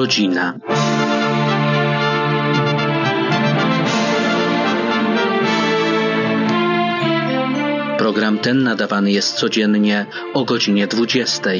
[0.00, 0.54] rodzina.
[7.98, 11.50] Program ten nadawany jest codziennie o godzinie 20.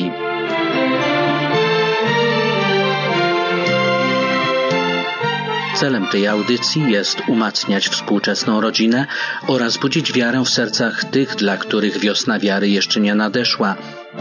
[5.76, 9.06] Celem tej audycji jest umacniać współczesną rodzinę
[9.46, 13.76] oraz budzić wiarę w sercach tych, dla których wiosna wiary jeszcze nie nadeszła.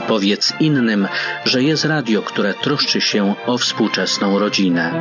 [0.07, 1.07] Powiedz innym,
[1.45, 4.91] że jest radio, które troszczy się o współczesną rodzinę.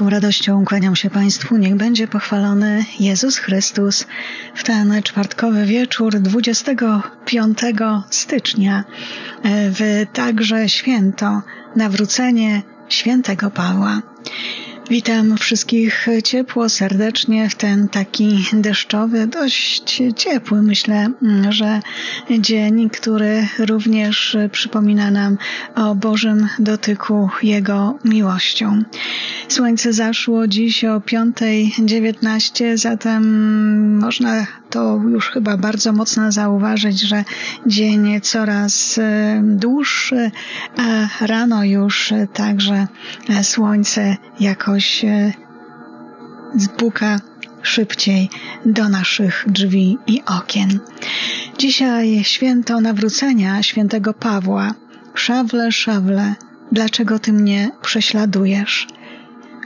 [0.00, 1.56] Wielką radością kłaniam się Państwu.
[1.56, 4.06] Niech będzie pochwalony Jezus Chrystus
[4.54, 7.58] w ten czwartkowy wieczór 25
[8.10, 8.84] stycznia
[9.44, 11.42] w także święto
[11.76, 14.02] nawrócenie świętego Pawła.
[14.90, 21.10] Witam wszystkich ciepło, serdecznie w ten taki deszczowy, dość ciepły, myślę,
[21.48, 21.80] że
[22.38, 25.38] dzień, który również przypomina nam
[25.74, 28.82] o Bożym dotyku Jego miłością.
[29.48, 37.24] Słońce zaszło dziś o 5.19, zatem można to już chyba bardzo mocno zauważyć, że
[37.66, 39.00] dzień coraz
[39.42, 40.30] dłuższy,
[40.76, 42.86] a rano już także
[43.42, 45.04] słońce jakoś
[46.54, 47.20] zbuka
[47.62, 48.30] szybciej
[48.66, 50.80] do naszych drzwi i okien.
[51.58, 54.74] Dzisiaj święto nawrócenia świętego Pawła.
[55.14, 56.34] Szawle, szawle,
[56.72, 58.86] dlaczego ty mnie prześladujesz?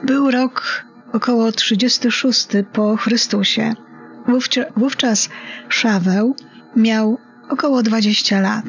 [0.05, 3.75] Był rok około 36 po Chrystusie.
[4.77, 5.29] Wówczas
[5.69, 6.37] Szaweł
[6.77, 8.65] miał około 20 lat.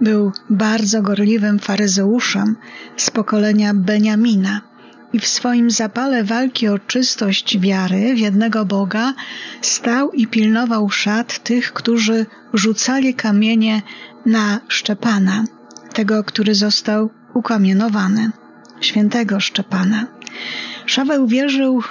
[0.00, 2.56] Był bardzo gorliwym faryzeuszem
[2.96, 4.60] z pokolenia Beniamina
[5.12, 9.14] i w swoim zapale walki o czystość wiary w jednego Boga
[9.60, 13.82] stał i pilnował szat tych, którzy rzucali kamienie
[14.26, 15.44] na Szczepana,
[15.92, 18.30] tego, który został ukamienowany,
[18.80, 20.06] świętego Szczepana.
[20.86, 21.82] Szaweł wierzył,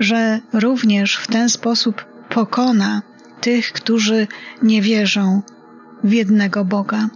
[0.00, 3.02] że również w ten sposób pokona
[3.40, 4.26] tych, którzy
[4.62, 5.42] nie wierzą
[6.04, 7.08] w jednego Boga.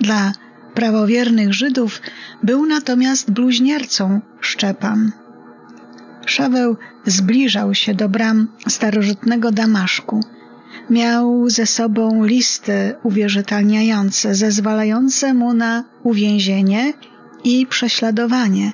[0.00, 0.32] Dla
[0.74, 2.00] prawowiernych Żydów
[2.42, 5.12] był natomiast bluźniercą Szczepan.
[6.26, 6.76] Szaweł
[7.06, 10.20] zbliżał się do bram starożytnego Damaszku.
[10.90, 16.92] Miał ze sobą listy uwierzytelniające, zezwalające mu na uwięzienie
[17.44, 18.72] i prześladowanie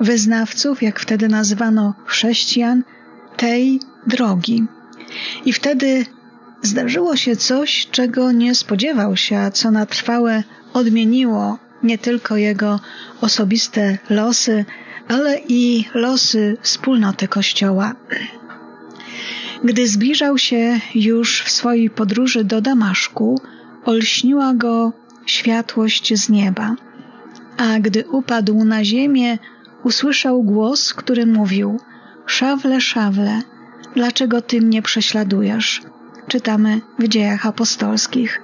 [0.00, 2.82] wyznawców, jak wtedy nazwano chrześcijan,
[3.36, 4.64] tej drogi.
[5.44, 6.06] I wtedy
[6.62, 10.42] zdarzyło się coś, czego nie spodziewał się, a co na trwałe
[10.72, 12.80] odmieniło nie tylko jego
[13.20, 14.64] osobiste losy,
[15.08, 17.94] ale i losy wspólnoty Kościoła.
[19.64, 23.40] Gdy zbliżał się już w swojej podróży do Damaszku,
[23.84, 24.92] olśniła go
[25.26, 26.76] światłość z nieba,
[27.56, 29.38] a gdy upadł na ziemię,
[29.86, 31.80] usłyszał głos, który mówił:
[32.26, 33.42] Szawle, szawle,
[33.94, 35.82] dlaczego ty mnie prześladujesz?
[36.28, 38.42] Czytamy w dziejach apostolskich.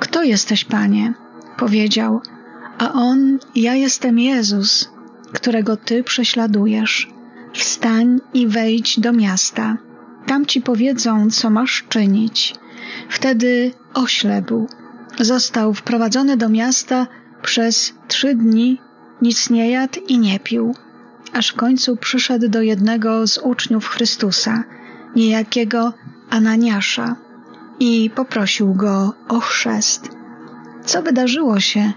[0.00, 1.14] Kto jesteś, panie?
[1.56, 2.20] Powiedział,
[2.78, 4.90] a on, ja jestem Jezus,
[5.32, 7.08] którego ty prześladujesz.
[7.52, 9.76] Wstań i wejdź do miasta.
[10.26, 12.54] Tam ci powiedzą, co masz czynić.
[13.08, 14.66] Wtedy oślepł.
[15.20, 17.06] Został wprowadzony do miasta
[17.42, 18.80] przez trzy dni
[19.22, 20.74] nic nie jadł i nie pił,
[21.32, 24.64] aż w końcu przyszedł do jednego z uczniów Chrystusa,
[25.16, 25.92] niejakiego
[26.30, 27.16] Ananiasza,
[27.80, 30.08] i poprosił go o chrzest.
[30.84, 31.92] Co wydarzyło się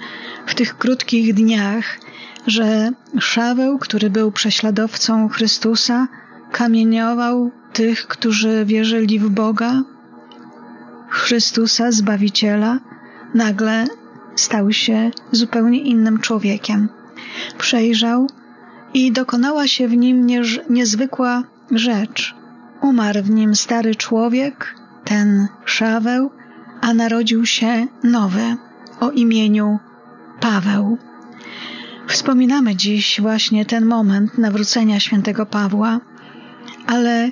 [0.45, 1.99] w tych krótkich dniach,
[2.47, 6.07] że Szaweł, który był prześladowcą Chrystusa,
[6.51, 9.81] kamieniował tych, którzy wierzyli w Boga,
[11.09, 12.79] Chrystusa, Zbawiciela,
[13.33, 13.85] nagle
[14.35, 16.89] stał się zupełnie innym człowiekiem
[17.57, 18.27] przejrzał
[18.93, 20.27] i dokonała się w nim
[20.69, 22.35] niezwykła rzecz.
[22.81, 24.75] Umarł w nim stary człowiek,
[25.05, 26.31] ten Szaweł,
[26.81, 28.57] a narodził się nowy
[28.99, 29.79] o imieniu
[30.39, 30.97] Paweł.
[32.07, 35.99] Wspominamy dziś właśnie ten moment nawrócenia świętego Pawła,
[36.87, 37.31] ale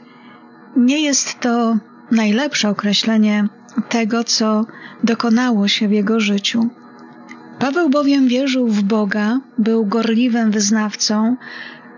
[0.75, 1.77] nie jest to
[2.11, 3.47] najlepsze określenie
[3.89, 4.65] tego, co
[5.03, 6.69] dokonało się w jego życiu.
[7.61, 11.35] Paweł bowiem wierzył w Boga, był gorliwym wyznawcą,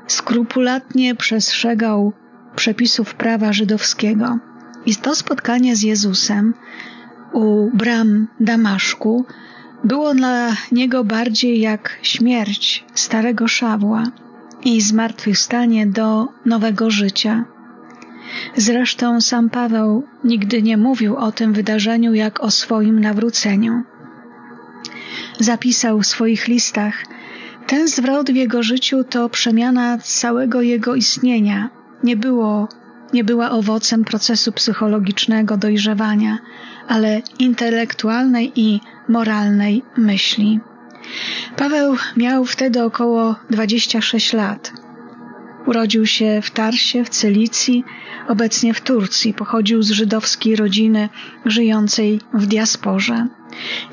[0.08, 2.14] skrupulatnie przestrzegał
[2.56, 4.40] przepisów prawa żydowskiego.
[4.86, 6.54] I to spotkanie z Jezusem
[7.34, 9.26] u bram Damaszku
[9.84, 14.04] było dla niego bardziej jak śmierć starego Szawła
[14.64, 17.46] i zmartwychwstanie do nowego życia.
[18.56, 23.84] Zresztą sam Paweł nigdy nie mówił o tym wydarzeniu jak o swoim nawróceniu.
[25.44, 27.06] Zapisał w swoich listach:
[27.68, 31.70] Ten zwrot w jego życiu to przemiana całego jego istnienia.
[32.04, 32.68] Nie było
[33.14, 36.38] nie była owocem procesu psychologicznego dojrzewania,
[36.88, 40.60] ale intelektualnej i moralnej myśli.
[41.58, 44.72] Paweł miał wtedy około 26 lat.
[45.66, 47.84] Urodził się w Tarsie, w Cylicji,
[48.28, 49.34] obecnie w Turcji.
[49.34, 51.10] Pochodził z żydowskiej rodziny
[51.46, 53.28] żyjącej w diasporze.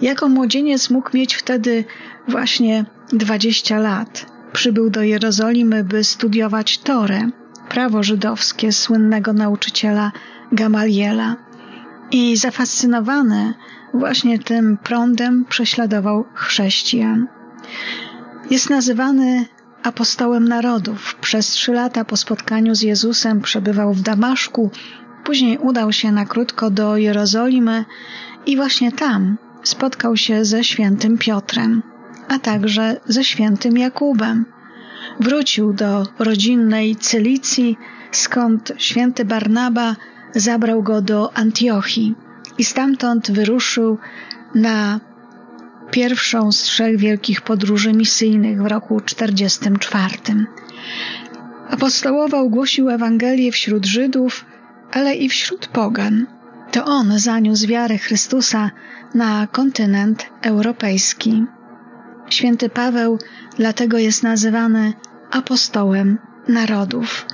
[0.02, 1.84] Jako młodzieniec mógł mieć wtedy
[2.28, 4.26] właśnie 20 lat.
[4.52, 7.30] Przybył do Jerozolimy, by studiować Torę,
[7.68, 10.12] prawo żydowskie słynnego nauczyciela
[10.52, 11.36] Gamaliela.
[12.10, 13.54] I zafascynowany
[13.94, 17.26] właśnie tym prądem prześladował chrześcijan.
[18.50, 19.46] Jest nazywany
[19.82, 21.14] apostołem narodów.
[21.20, 24.70] Przez trzy lata po spotkaniu z Jezusem przebywał w Damaszku,
[25.24, 27.84] później udał się na krótko do Jerozolimy
[28.46, 31.82] i właśnie tam spotkał się ze świętym Piotrem,
[32.28, 34.44] a także ze świętym Jakubem.
[35.20, 37.76] Wrócił do rodzinnej Cylicji,
[38.12, 39.96] skąd święty Barnaba
[40.34, 42.14] zabrał go do Antiochii
[42.58, 43.98] i stamtąd wyruszył
[44.54, 45.00] na
[45.90, 50.16] pierwszą z trzech wielkich podróży misyjnych w roku 44.
[51.70, 54.44] Apostołował, głosił Ewangelię wśród Żydów,
[54.92, 56.26] ale i wśród pogan.
[56.72, 58.70] To on zaniósł wiarę Chrystusa
[59.14, 61.44] na kontynent europejski.
[62.28, 63.18] Święty Paweł
[63.56, 64.92] dlatego jest nazywany
[65.30, 67.26] apostołem narodów.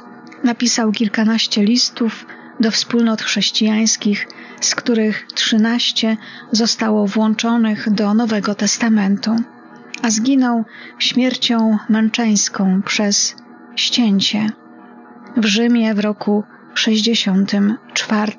[0.44, 2.26] Napisał kilkanaście listów
[2.60, 4.28] do wspólnot chrześcijańskich,
[4.60, 6.16] z których trzynaście
[6.52, 9.36] zostało włączonych do Nowego Testamentu,
[10.02, 10.64] a zginął
[10.98, 13.36] śmiercią męczeńską przez
[13.76, 14.50] ścięcie
[15.36, 16.44] w Rzymie w roku
[16.74, 18.32] 64.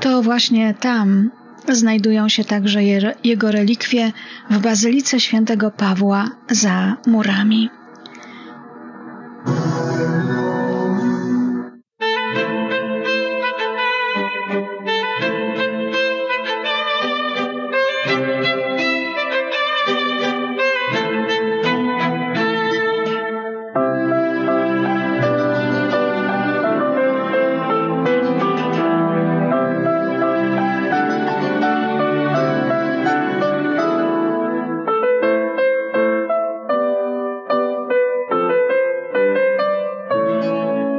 [0.00, 1.30] To właśnie tam
[1.68, 2.80] znajdują się także
[3.24, 4.12] jego relikwie
[4.50, 7.70] w Bazylice Świętego Pawła za murami.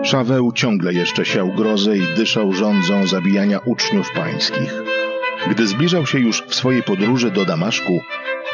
[0.09, 4.73] Szaweł ciągle jeszcze siał grozę i dyszał rządzą zabijania uczniów pańskich.
[5.51, 7.99] Gdy zbliżał się już w swojej podróży do Damaszku,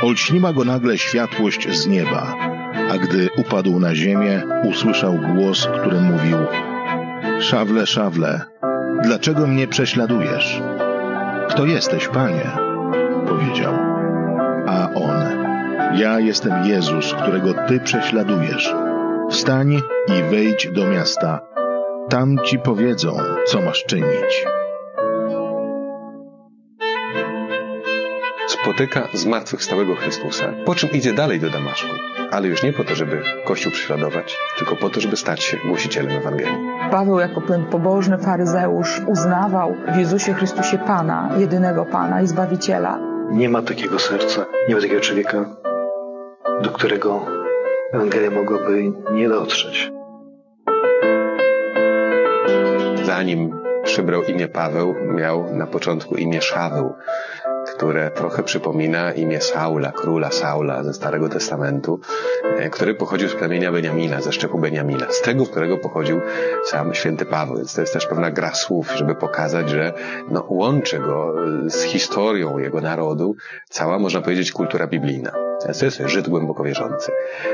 [0.01, 2.35] olśniła go nagle światłość z nieba,
[2.91, 6.37] a gdy upadł na ziemię, usłyszał głos, który mówił
[7.39, 8.41] Szawle, szawle,
[9.03, 10.61] dlaczego mnie prześladujesz?
[11.49, 12.51] Kto jesteś, panie?
[13.27, 13.73] powiedział.
[14.67, 15.15] A on,
[15.97, 18.84] ja jestem Jezus, którego ty prześladujesz.
[19.29, 21.39] Wstań i wejdź do miasta.
[22.09, 23.17] Tam ci powiedzą,
[23.47, 24.45] co masz czynić.
[28.47, 31.89] Spotyka zmartwychwstałego Chrystusa, po czym idzie dalej do Damaszku,
[32.31, 36.17] ale już nie po to, żeby Kościół prześladować, tylko po to, żeby stać się głosicielem
[36.17, 36.57] Ewangelii.
[36.91, 42.99] Paweł jako ten pobożny faryzeusz uznawał w Jezusie Chrystusie Pana, jedynego Pana i Zbawiciela.
[43.31, 45.45] Nie ma takiego serca, nie ma takiego człowieka,
[46.61, 47.44] do którego
[47.93, 49.91] Ewangelia mogłaby nie dotrzeć.
[53.03, 56.93] Zanim przybrał imię Paweł, miał na początku imię Szaweł,
[57.75, 61.99] które trochę przypomina imię Saula, króla Saula ze Starego Testamentu,
[62.57, 66.21] e, który pochodził z plemienia Beniamina, ze szczepu Beniamina, z tego, z którego pochodził
[66.65, 67.57] sam święty Paweł.
[67.57, 69.93] Więc to jest też pewna gra słów, żeby pokazać, że
[70.31, 71.35] no, łączy go
[71.67, 73.35] z historią jego narodu
[73.69, 75.54] cała, można powiedzieć, kultura biblijna.
[75.61, 77.11] To jest Żyd głęboko wierzący.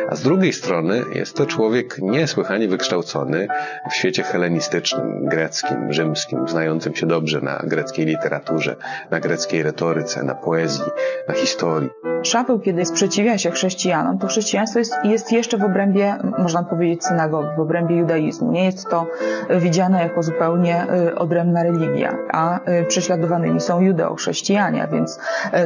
[0.10, 3.48] A z drugiej strony jest to człowiek niesłychanie wykształcony
[3.92, 8.76] w świecie helenistycznym, greckim, rzymskim, znającym się dobrze na greckiej literaturze,
[9.12, 10.86] na greckiej retoryce, na poezji,
[11.28, 11.90] na historii.
[12.24, 17.50] Szaweł, kiedy sprzeciwia się chrześcijanom, to chrześcijaństwo jest, jest jeszcze w obrębie, można powiedzieć, synagogi,
[17.58, 18.52] w obrębie judaizmu.
[18.52, 19.08] Nie jest to
[19.50, 20.86] widziane jako zupełnie
[21.18, 25.20] odrębna religia, a prześladowanymi są judeo-chrześcijanie, więc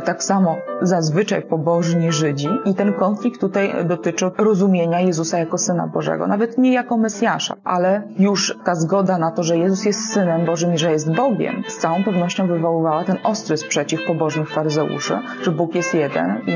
[0.06, 2.25] tak samo zazwyczaj pobożni Żydzi
[2.66, 8.04] i ten konflikt tutaj dotyczy rozumienia Jezusa jako Syna Bożego, nawet nie jako Mesjasza, ale
[8.20, 11.78] już ta zgoda na to, że Jezus jest Synem Bożym i że jest Bogiem, z
[11.78, 16.52] całą pewnością wywoływała ten ostry sprzeciw pobożnych faryzeuszy, że Bóg jest jeden i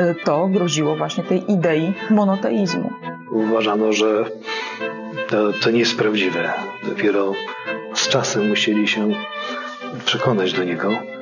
[0.00, 2.90] y, to groziło właśnie tej idei monoteizmu.
[3.30, 4.24] Uważano, że
[5.28, 6.52] to, to nie jest prawdziwe.
[6.88, 7.32] Dopiero
[7.94, 9.08] z czasem musieli się
[10.04, 11.13] przekonać do niego.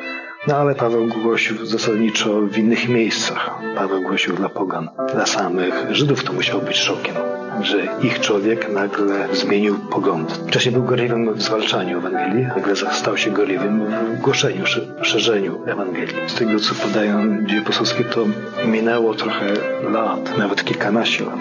[0.48, 3.50] No ale Paweł głosił zasadniczo w innych miejscach.
[3.76, 4.88] Paweł głosił dla pogan.
[5.14, 7.14] Dla samych Żydów to musiał być szokiem,
[7.62, 10.40] że ich człowiek nagle zmienił pogląd.
[10.48, 14.64] Wcześniej był gorliwym w zwalczaniu Ewangelii, nagle stał się gorliwym w głoszeniu,
[15.02, 16.16] szerzeniu Ewangelii.
[16.26, 18.26] Z tego, co podają dzieje poselskie, to
[18.66, 19.46] minęło trochę
[19.90, 21.40] lat, nawet kilkanaście lat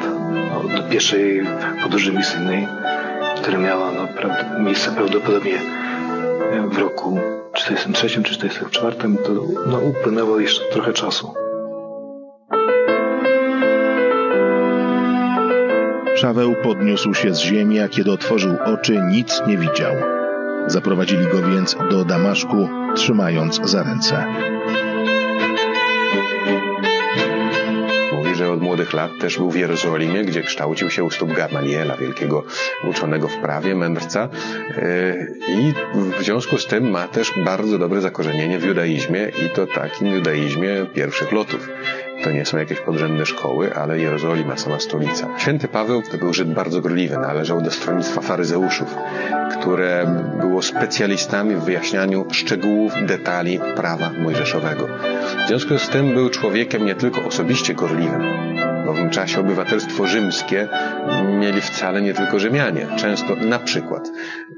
[0.77, 1.43] od pierwszej
[1.83, 2.67] podróży misyjnej,
[3.41, 4.07] która miała no,
[4.59, 5.59] miejsce prawdopodobnie
[6.69, 7.19] w roku
[7.53, 9.33] 43 czy 44 to
[9.67, 11.33] no, upłynęło jeszcze trochę czasu.
[16.15, 19.93] Szaweł podniósł się z ziemi, a kiedy otworzył oczy, nic nie widział.
[20.67, 24.25] Zaprowadzili go więc do Damaszku, trzymając za ręce.
[28.51, 32.43] Od młodych lat też był w Jerozolimie, gdzie kształcił się u stóp Gamaliela, wielkiego
[32.89, 34.29] uczonego w prawie, mędrca.
[34.77, 35.15] E,
[35.47, 35.73] I
[36.19, 40.85] w związku z tym ma też bardzo dobre zakorzenienie w judaizmie i to takim judaizmie
[40.93, 41.69] pierwszych lotów.
[42.23, 45.27] To nie są jakieś podrzędne szkoły, ale Jerozolima, sama stolica.
[45.37, 48.95] Święty Paweł to był Żyd bardzo gorliwy, należał do stronnictwa faryzeuszów,
[49.59, 50.05] które
[50.39, 54.87] było specjalistami w wyjaśnianiu szczegółów, detali prawa mojżeszowego.
[55.45, 58.21] W związku z tym był człowiekiem nie tylko osobiście gorliwym,
[58.85, 60.67] w owym czasie obywatelstwo rzymskie
[61.39, 62.87] mieli wcale nie tylko Rzymianie.
[62.97, 64.09] Często na przykład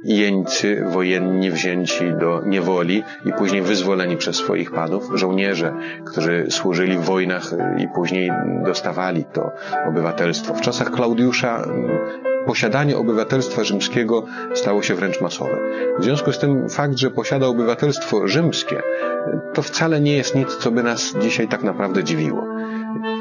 [0.04, 5.74] jeńcy wojenni wzięci do niewoli i później wyzwoleni przez swoich panów, żołnierze,
[6.06, 8.32] którzy służyli w wojnach i później
[8.66, 9.52] dostawali to
[9.88, 10.54] obywatelstwo.
[10.54, 11.68] W czasach Klaudiusza
[12.46, 15.58] posiadanie obywatelstwa rzymskiego stało się wręcz masowe.
[16.00, 18.82] W związku z tym fakt, że posiada obywatelstwo rzymskie,
[19.54, 22.48] to wcale nie jest nic, co by nas dzisiaj tak naprawdę dziwiło.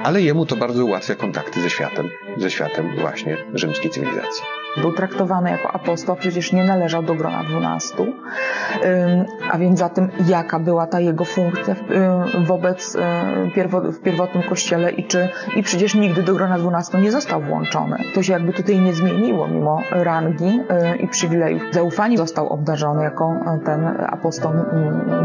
[0.04, 4.61] Ale jemu to bardzo ułatwia kontakty ze światem, ze światem właśnie rzymskiej cywilizacji.
[4.80, 8.06] Był traktowany jako apostoł, przecież nie należał do grona dwunastu.
[9.52, 11.74] A więc za tym, jaka była ta jego funkcja
[12.46, 12.96] wobec
[13.92, 17.96] w pierwotnym kościele i czy i przecież nigdy do grona dwunastu nie został włączony.
[18.14, 20.60] To się jakby tutaj nie zmieniło, mimo rangi
[21.00, 21.62] i przywilejów.
[21.72, 24.52] Zaufaniem został obdarzony jako ten apostoł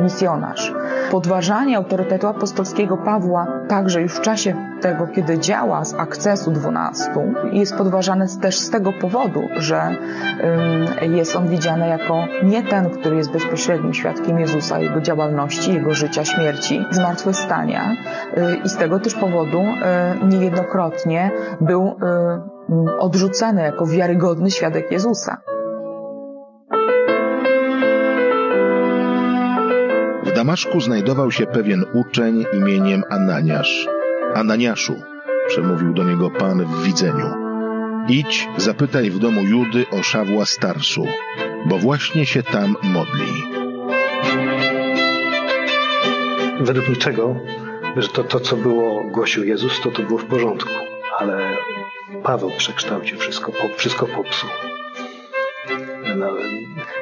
[0.03, 0.73] misjonarz.
[1.11, 7.75] Podważanie autorytetu apostolskiego Pawła także już w czasie tego, kiedy działa z akcesu dwunastu, jest
[7.75, 9.95] podważane też z tego powodu, powodu, że
[11.01, 16.25] jest on widziany jako nie ten, który jest bezpośrednim świadkiem Jezusa, jego działalności, jego życia,
[16.25, 17.95] śmierci, zmartwychwstania.
[18.37, 25.37] Y, I z tego też powodu y, niejednokrotnie był y, odrzucany jako wiarygodny świadek Jezusa.
[30.23, 33.87] W Damaszku znajdował się pewien uczeń imieniem Ananiasz.
[34.35, 34.93] Ananiaszu,
[35.47, 37.46] przemówił do niego Pan w widzeniu.
[38.09, 41.07] Idź, zapytaj w domu Judy o Szawła Starsu,
[41.65, 43.43] bo właśnie się tam modli.
[46.61, 47.35] Według niczego,
[47.97, 50.69] że to, to co było, głosił Jezus, to to było w porządku,
[51.19, 51.57] ale
[52.23, 54.49] Paweł przekształcił wszystko, wszystko popsuł.
[56.17, 56.27] No,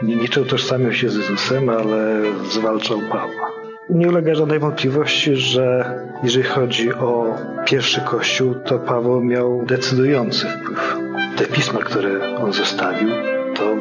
[0.04, 2.22] nie, nie utożsamiał się z Jezusem, ale
[2.52, 3.52] zwalczał Pawła.
[3.90, 10.95] Nie ulega żadnej wątpliwości, że jeżeli chodzi o pierwszy kościół, to Paweł miał decydujący wpływ.
[11.36, 13.10] Te pisma, które on zostawił,
[13.56, 13.76] to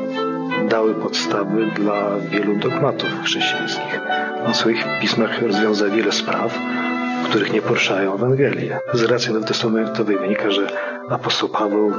[0.68, 4.00] dały podstawy dla wielu dogmatów chrześcijańskich.
[4.46, 6.58] On w swoich pismach rozwiązał wiele spraw,
[7.24, 8.78] których nie poruszają Ewangelie.
[8.92, 10.66] Z racji nowotestamentowej wynika, że
[11.10, 11.92] apostoł Paweł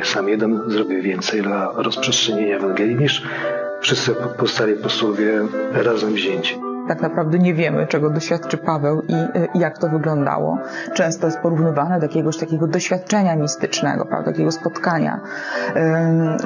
[0.00, 3.22] e, sam jeden zrobił więcej dla rozprzestrzenienia Ewangelii niż
[3.80, 5.32] wszyscy pozostali posłowie
[5.72, 9.14] razem wzięci tak naprawdę nie wiemy, czego doświadczy Paweł i,
[9.56, 10.58] i, jak to wyglądało.
[10.94, 15.20] Często jest porównywane do jakiegoś takiego doświadczenia mistycznego, prawda, takiego spotkania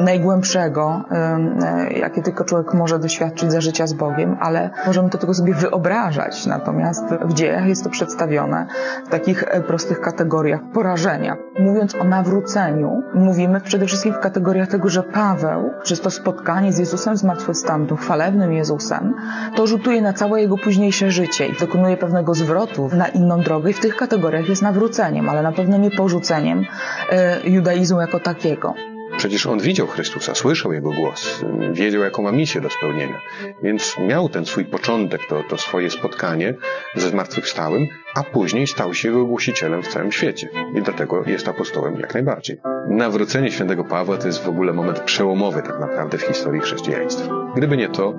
[0.04, 1.58] najgłębszego, um,
[1.96, 6.46] jakie tylko człowiek może doświadczyć za życia z Bogiem, ale możemy to tylko sobie wyobrażać.
[6.46, 8.66] Natomiast w dziejach jest to przedstawione
[9.06, 11.36] w takich e, prostych kategoriach porażenia.
[11.58, 16.78] Mówiąc o nawróceniu, mówimy przede wszystkim w kategoriach tego, że Paweł, przez to spotkanie z
[16.78, 19.14] Jezusem zmartwychwstałym, tym chwalebnym Jezusem,
[19.56, 23.70] to rzutuje na cały całe jego późniejsze życie i dokonuje pewnego zwrotu na inną drogę
[23.70, 26.66] i w tych kategoriach jest nawróceniem, ale na pewno nie porzuceniem
[27.10, 28.74] e, judaizmu jako takiego.
[29.16, 33.20] Przecież on widział Chrystusa, słyszał Jego głos, wiedział, jaką ma misję do spełnienia.
[33.62, 36.54] Więc miał ten swój początek, to, to swoje spotkanie
[36.94, 37.86] ze zmartwychwstałym,
[38.18, 40.48] a później stał się Jego głosicielem w całym świecie.
[40.74, 42.60] I dlatego jest apostołem jak najbardziej.
[42.88, 47.28] Nawrócenie świętego Pawła to jest w ogóle moment przełomowy tak naprawdę w historii chrześcijaństwa.
[47.56, 48.14] Gdyby nie to,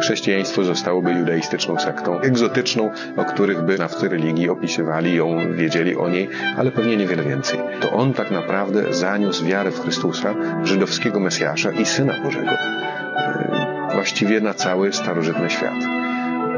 [0.00, 6.28] chrześcijaństwo zostałoby judaistyczną sektą, egzotyczną, o których by nawcy religii opisywali ją, wiedzieli o niej,
[6.56, 7.60] ale pewnie niewiele więcej.
[7.80, 14.40] To on tak naprawdę zaniósł wiarę w Chrystusa, żydowskiego Mesjasza i Syna Bożego, e, właściwie
[14.40, 16.01] na cały starożytny świat.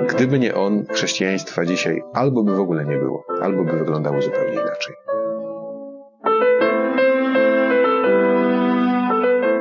[0.08, 4.52] Gdyby nie on, chrześcijaństwa dzisiaj albo by w ogóle nie było, albo by wyglądało zupełnie
[4.52, 4.94] inaczej.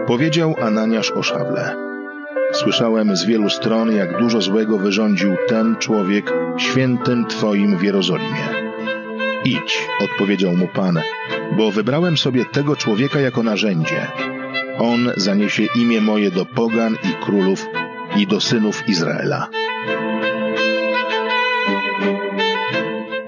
[0.07, 1.75] Powiedział Ananiasz o Szawle.
[2.51, 8.73] Słyszałem z wielu stron, jak dużo złego wyrządził ten człowiek świętym Twoim w Jerozolimie.
[9.45, 10.99] Idź, odpowiedział mu Pan,
[11.57, 14.07] bo wybrałem sobie tego człowieka jako narzędzie.
[14.79, 17.65] On zaniesie imię moje do pogan i królów
[18.17, 19.49] i do synów Izraela.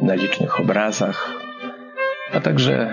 [0.06, 1.34] Na licznych obrazach,
[2.34, 2.90] a także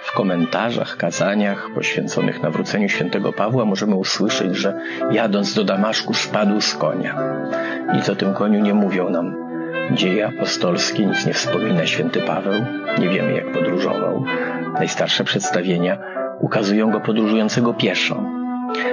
[0.00, 6.74] w komentarzach, kazaniach poświęconych nawróceniu świętego Pawła możemy usłyszeć, że jadąc do Damaszku spadł z
[6.74, 7.18] konia.
[7.94, 9.36] Nic o tym koniu nie mówią nam
[9.92, 12.64] dzieje apostolskie, nic nie wspomina święty Paweł,
[12.98, 14.24] nie wiemy jak podróżował.
[14.74, 15.98] Najstarsze przedstawienia
[16.40, 18.24] ukazują go podróżującego pieszo.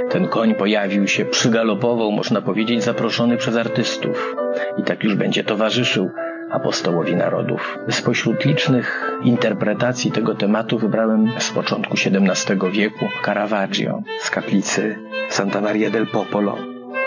[0.10, 4.36] Ten koń pojawił się, przygalopował, można powiedzieć, zaproszony przez artystów
[4.78, 6.12] i tak już będzie towarzyszył
[6.52, 7.80] apostołowi narodów.
[7.90, 14.96] Spośród licznych interpretacji tego tematu wybrałem z początku XVII wieku Caravaggio z kaplicy
[15.30, 16.58] Santa Maria del Popolo.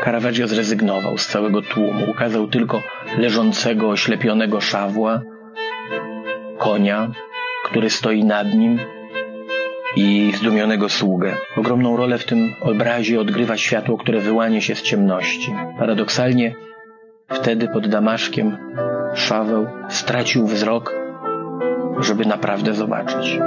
[0.05, 2.83] Caravaggio zrezygnował z całego tłumu, ukazał tylko
[3.19, 5.21] leżącego, oślepionego szawła,
[6.59, 7.11] konia,
[7.65, 8.79] który stoi nad nim
[9.97, 11.37] i zdumionego sługę.
[11.57, 15.55] Ogromną rolę w tym obrazie odgrywa światło, które wyłania się z ciemności.
[15.79, 16.55] Paradoksalnie
[17.29, 18.57] wtedy pod Damaszkiem
[19.15, 20.95] Szaweł stracił wzrok,
[22.01, 23.39] żeby naprawdę zobaczyć.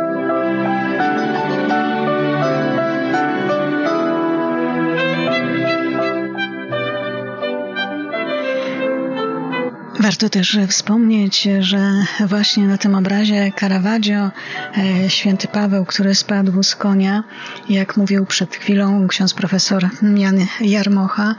[9.99, 11.91] Warto też wspomnieć, że
[12.27, 14.31] właśnie na tym obrazie Caravaggio
[14.77, 17.23] e, święty Paweł, który spadł z konia,
[17.69, 21.35] jak mówił przed chwilą ksiądz profesor Jan Jarmocha,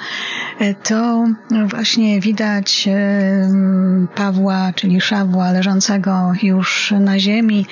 [0.61, 1.27] e, to
[1.66, 7.66] właśnie widać e, Pawła, czyli Szawła leżącego już na ziemi.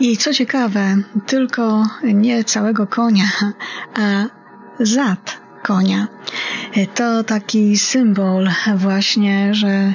[0.00, 3.30] I co ciekawe, tylko nie całego konia,
[3.94, 4.24] a
[4.80, 6.06] zad konia.
[6.94, 9.94] To taki symbol właśnie, że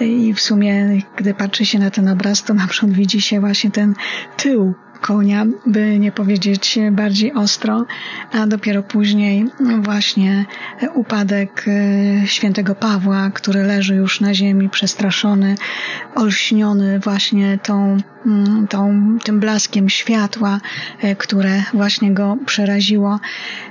[0.00, 3.70] i w sumie, gdy patrzy się na ten obraz, to na przykład widzi się właśnie
[3.70, 3.94] ten
[4.36, 7.84] tył konia, by nie powiedzieć bardziej ostro,
[8.32, 9.44] a dopiero później
[9.80, 10.44] właśnie
[10.94, 15.54] upadek e, świętego Pawła, który leży już na ziemi przestraszony,
[16.14, 17.96] olśniony właśnie tą,
[18.68, 20.60] tą, tym blaskiem światła,
[21.02, 23.20] e, które właśnie go przeraziło.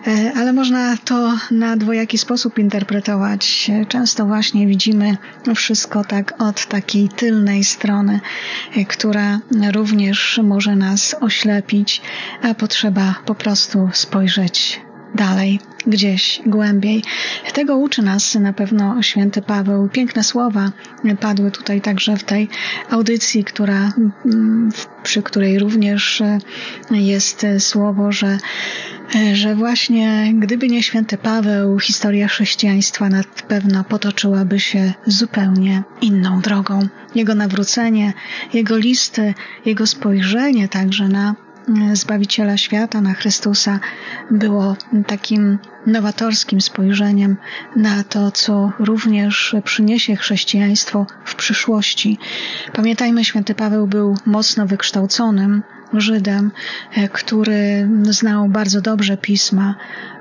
[0.08, 3.72] E, ale można to na dwojaki sposób interpretować.
[3.88, 5.18] Często właśnie widzimy
[5.56, 8.20] wszystko tak od takiej tylnej strony,
[8.88, 9.40] która
[9.74, 12.02] również może nas oślepić,
[12.42, 14.85] a potrzeba po prostu spojrzeć
[15.16, 17.04] dalej, gdzieś głębiej.
[17.54, 19.90] Tego uczy nas na pewno święty Paweł.
[19.90, 20.72] Piękne słowa
[21.20, 22.50] padły tutaj także w tej
[22.90, 23.94] audycji, która,
[25.04, 26.24] przy której również
[26.92, 28.38] jest słowo, że,
[29.34, 36.88] że właśnie gdyby nie święty Paweł, historia chrześcijaństwa na pewno potoczyłaby się zupełnie inną drogą.
[37.16, 38.14] Jego nawrócenie,
[38.54, 39.34] jego listy,
[39.66, 41.36] jego spojrzenie także na
[41.94, 43.80] Zbawiciela świata, na Chrystusa,
[44.32, 47.38] było takim nowatorskim spojrzeniem
[47.76, 52.18] na to, co również przyniesie chrześcijaństwo w przyszłości.
[52.74, 56.52] Pamiętajmy, święty Paweł był mocno wykształconym Żydem,
[57.12, 59.76] który znał bardzo dobrze pisma,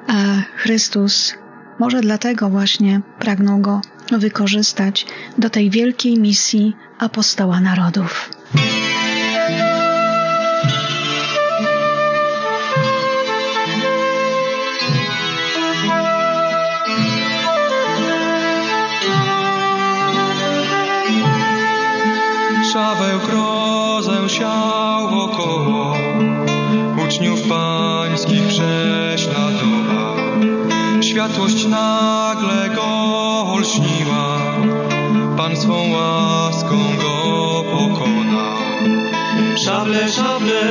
[0.07, 1.35] a Chrystus
[1.79, 3.81] może dlatego właśnie pragnął go
[4.13, 5.07] wykorzystać
[5.39, 8.31] do tej wielkiej misji apostoła narodów.
[22.95, 25.97] Szaweł grozę siał wokoło,
[27.07, 30.17] uczniów pańskich prześladował.
[31.01, 32.85] Światłość nagle go
[33.53, 34.39] olśniła,
[35.37, 38.57] Pan swą łaską go pokona.
[39.65, 40.63] Szable, szable,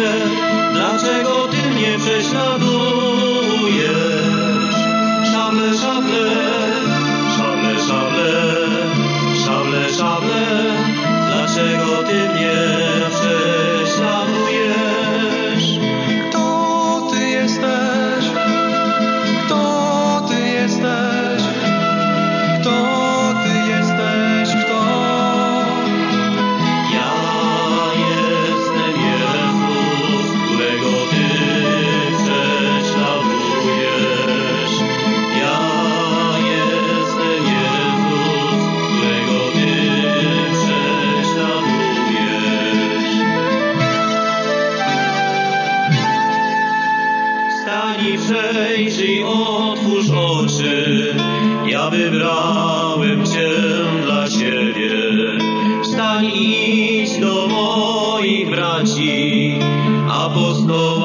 [0.74, 2.66] dlaczego ty mnie prześladujesz?
[5.32, 6.53] Szable, szable,
[51.94, 53.50] wybrałem Cię
[54.06, 54.92] dla siebie.
[55.84, 59.60] Wstań idź do moich braci,
[60.12, 61.03] apostoła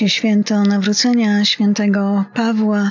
[0.00, 2.90] Dziś święto nawrócenia świętego Pawła,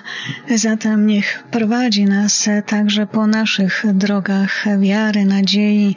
[0.56, 5.96] zatem niech prowadzi nas także po naszych drogach wiary, nadziei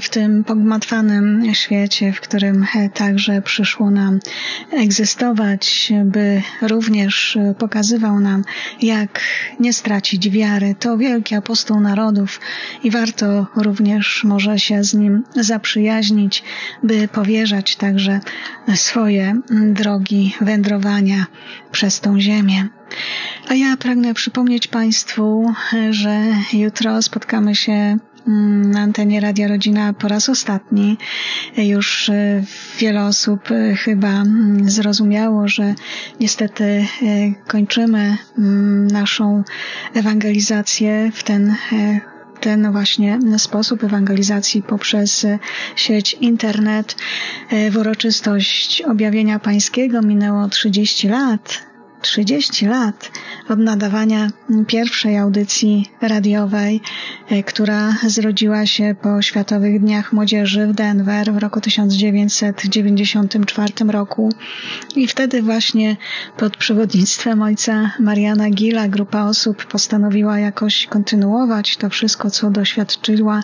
[0.00, 4.20] w tym pogmatwanym świecie, w którym także przyszło nam
[4.72, 8.44] egzystować, by również pokazywał nam,
[8.82, 9.20] jak
[9.60, 10.74] nie stracić wiary.
[10.78, 12.40] To wielki apostoł narodów
[12.84, 16.42] i warto również może się z nim zaprzyjaźnić,
[16.82, 18.20] by powierzać także
[18.74, 21.26] swoje drogi wędrowania
[21.72, 22.68] przez tą ziemię.
[23.48, 25.52] A ja pragnę przypomnieć Państwu,
[25.90, 30.98] że jutro spotkamy się na antenie Radia Rodzina po raz ostatni.
[31.56, 32.10] Już
[32.78, 33.48] wiele osób
[33.84, 34.22] chyba
[34.62, 35.74] zrozumiało, że
[36.20, 36.86] niestety
[37.46, 38.16] kończymy
[38.92, 39.44] naszą
[39.94, 41.54] ewangelizację w ten
[42.40, 45.26] ten właśnie sposób ewangelizacji poprzez
[45.76, 46.96] sieć internet.
[47.70, 51.69] W uroczystość objawienia pańskiego minęło 30 lat.
[52.02, 53.10] 30 lat
[53.48, 54.30] od nadawania
[54.66, 56.80] pierwszej audycji radiowej,
[57.46, 64.32] która zrodziła się po Światowych Dniach Młodzieży w Denver w roku 1994 roku.
[64.96, 65.96] I wtedy właśnie
[66.36, 73.42] pod przewodnictwem ojca Mariana Gila grupa osób postanowiła jakoś kontynuować to wszystko, co doświadczyła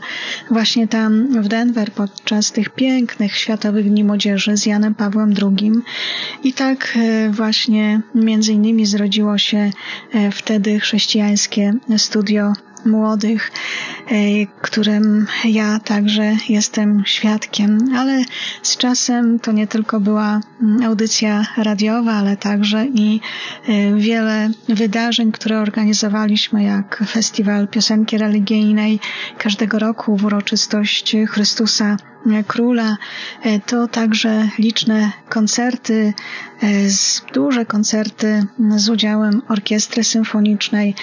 [0.50, 5.72] właśnie tam w Denver podczas tych pięknych Światowych Dni Młodzieży z Janem Pawłem II.
[6.44, 6.98] I tak
[7.30, 9.70] właśnie między innymi zrodziło się
[10.32, 12.52] wtedy chrześcijańskie studio
[12.84, 13.50] młodych.
[14.62, 17.78] Którym ja także jestem świadkiem.
[17.96, 18.24] Ale
[18.62, 23.20] z czasem to nie tylko była mm, audycja radiowa, ale także i
[23.96, 29.00] wiele wydarzeń, które organizowaliśmy, jak Festiwal Piosenki Religijnej
[29.38, 31.96] każdego roku w uroczystość Chrystusa
[32.46, 32.96] Króla.
[33.66, 36.14] To także liczne koncerty,
[37.34, 40.94] duże koncerty z udziałem orkiestry symfonicznej,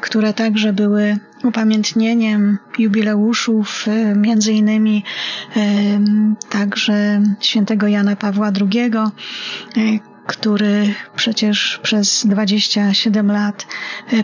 [0.00, 5.04] które także były upamiętnieniem jubileuszów, między innymi
[6.50, 8.90] także świętego Jana Pawła II,
[10.26, 13.66] który przecież przez 27 lat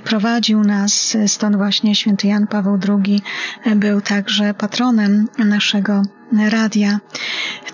[0.05, 3.23] prowadził nas, stąd właśnie święty Jan Paweł II
[3.77, 6.03] był także patronem naszego
[6.49, 7.01] radia.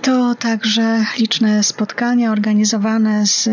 [0.03, 3.49] To także liczne spotkania organizowane z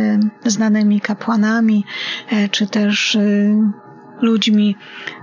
[0.45, 1.86] znanymi kapłanami,
[2.51, 3.17] czy też
[4.23, 4.75] ludźmi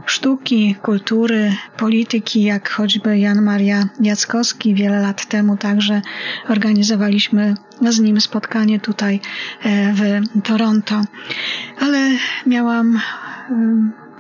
[0.06, 4.74] sztuki, kultury, polityki, jak choćby Jan Maria Jackowski.
[4.74, 6.02] Wiele lat temu także
[6.48, 9.20] organizowaliśmy z nim spotkanie tutaj
[9.62, 10.02] e, w
[10.42, 11.00] Toronto.
[11.80, 12.10] Ale
[12.46, 13.00] miałam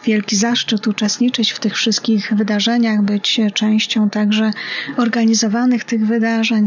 [0.04, 4.50] wielki zaszczyt uczestniczyć w tych wszystkich wydarzeniach, być częścią także
[4.96, 6.66] organizowanych tych wydarzeń,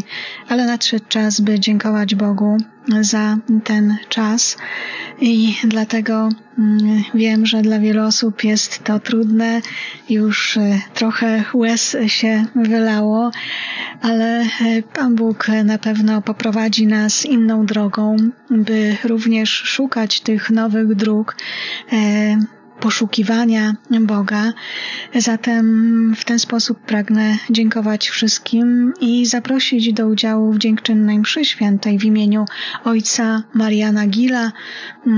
[0.50, 2.58] ale nadszedł czas, by dziękować Bogu
[3.02, 4.58] za ten czas.
[5.22, 9.62] I dlatego mm, wiem, że dla wielu osób jest to trudne,
[10.10, 13.32] już e, trochę łez się wylało,
[14.02, 14.48] ale e,
[14.94, 18.16] Pan Bóg na pewno poprowadzi nas inną drogą,
[18.50, 21.36] by również szukać tych nowych dróg
[21.92, 22.38] e,
[22.84, 24.54] poszukiwania Boga.
[25.16, 25.66] Zatem
[26.16, 32.04] w ten sposób pragnę dziękować wszystkim i zaprosić do udziału w dziękczynnej mszy świętej w
[32.04, 32.46] imieniu
[32.84, 34.52] ojca Mariana Gila,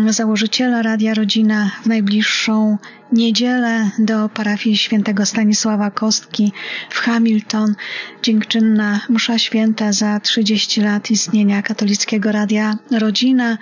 [0.10, 2.78] założyciela Radia Rodzina w najbliższą
[3.16, 6.52] niedzielę do parafii świętego Stanisława Kostki
[6.90, 7.76] w Hamilton.
[8.24, 13.58] Dziękczynna msza święta za 30 lat istnienia katolickiego radia Rodzina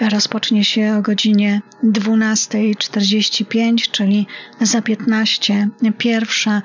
[0.00, 4.26] rozpocznie się o godzinie 12.45, czyli
[4.60, 6.62] za 15 pierwsza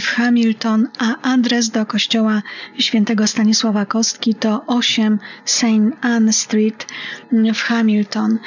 [0.00, 2.42] w Hamilton, a adres do kościoła
[2.78, 5.64] świętego Stanisława Kostki to 8 St.
[6.00, 6.86] Anne Street
[7.54, 8.38] w Hamilton.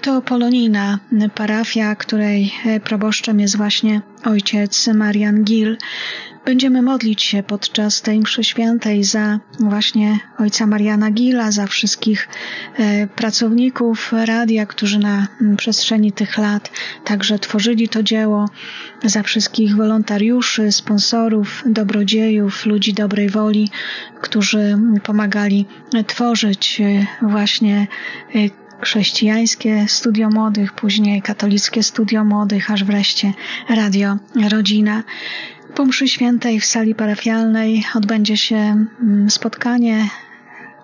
[0.00, 0.98] To polonijna
[1.34, 2.52] parafia, której
[2.84, 5.76] proboszczem jest właśnie ojciec Marian Gil.
[6.44, 12.28] Będziemy modlić się podczas tej mszy świętej za właśnie ojca Mariana Gila, za wszystkich
[12.76, 16.70] e, pracowników radia, którzy na przestrzeni tych lat
[17.04, 18.48] także tworzyli to dzieło,
[19.04, 23.70] za wszystkich wolontariuszy, sponsorów, dobrodziejów, ludzi dobrej woli,
[24.20, 25.66] którzy pomagali
[26.06, 27.86] tworzyć e, właśnie
[28.34, 33.32] e, chrześcijańskie studio młodych, później katolickie studio młodych, aż wreszcie
[33.68, 34.16] radio
[34.50, 35.02] Rodzina.
[35.74, 40.08] Po mszy świętej w sali parafialnej odbędzie się mm, spotkanie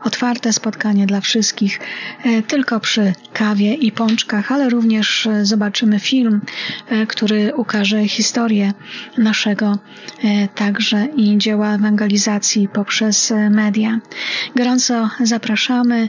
[0.04, 1.80] otwarte spotkanie dla wszystkich,
[2.24, 6.40] e, tylko przy kawie i pączkach, ale również e, zobaczymy film,
[6.88, 8.72] e, który ukaże historię
[9.18, 9.78] naszego
[10.54, 13.98] także i dzieła ewangelizacji poprzez media.
[14.56, 16.08] Gorąco zapraszamy.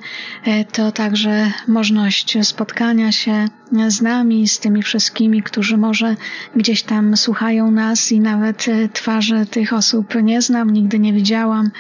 [0.72, 3.46] To także możliwość spotkania się
[3.88, 6.16] z nami, z tymi wszystkimi, którzy może
[6.56, 11.72] gdzieś tam słuchają nas i nawet twarzy tych osób nie znam, nigdy nie widziałam.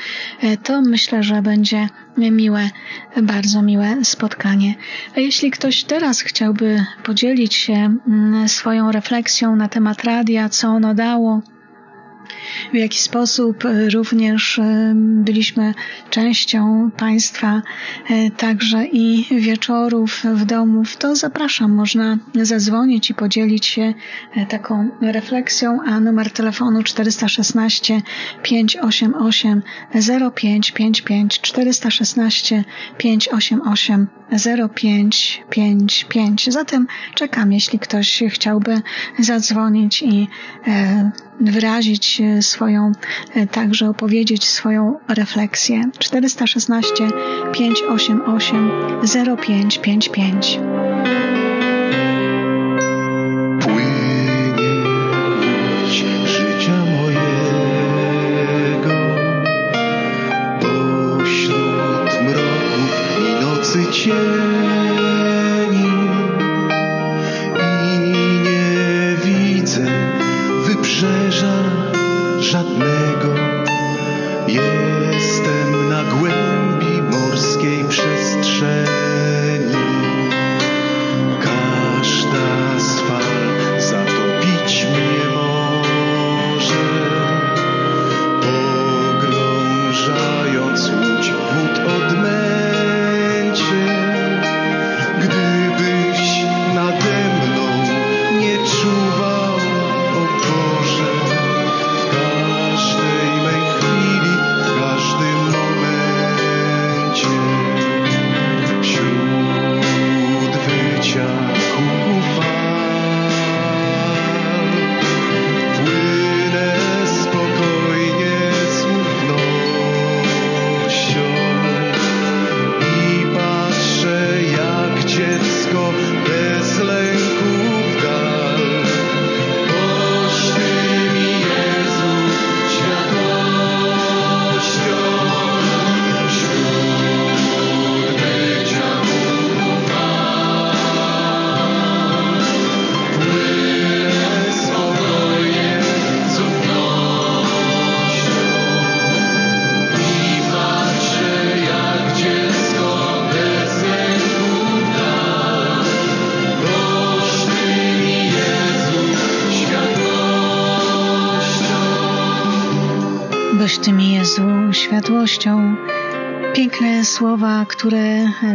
[0.63, 2.69] To myślę, że będzie miłe,
[3.23, 4.75] bardzo miłe spotkanie.
[5.15, 10.93] A jeśli ktoś teraz chciałby podzielić się mm, swoją refleksją na temat radia, co ono
[10.93, 11.41] dało,
[12.73, 15.73] w jaki sposób e, również e, byliśmy
[16.09, 17.61] częścią państwa,
[18.09, 21.71] e, także i wieczorów w domów, to zapraszam.
[21.71, 23.93] Można zadzwonić i podzielić się
[24.49, 28.01] taką refleksją, a numer telefonu 416
[28.43, 29.61] 588
[30.33, 32.63] 0555 416
[32.97, 34.07] 588
[34.75, 36.49] 0555.
[36.53, 38.81] Zatem czekam, jeśli ktoś chciałby
[39.19, 40.27] zadzwonić i
[41.39, 42.91] wyrazić swoją,
[43.35, 45.81] e, także opowiedzieć swoją refleksję.
[45.99, 47.07] 416
[47.53, 48.71] 588
[49.37, 50.59] 0555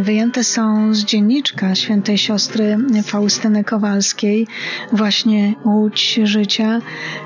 [0.03, 4.47] wyjęte są z dzienniczka świętej siostry Faustyny Kowalskiej,
[4.93, 6.81] właśnie Łódź Życia.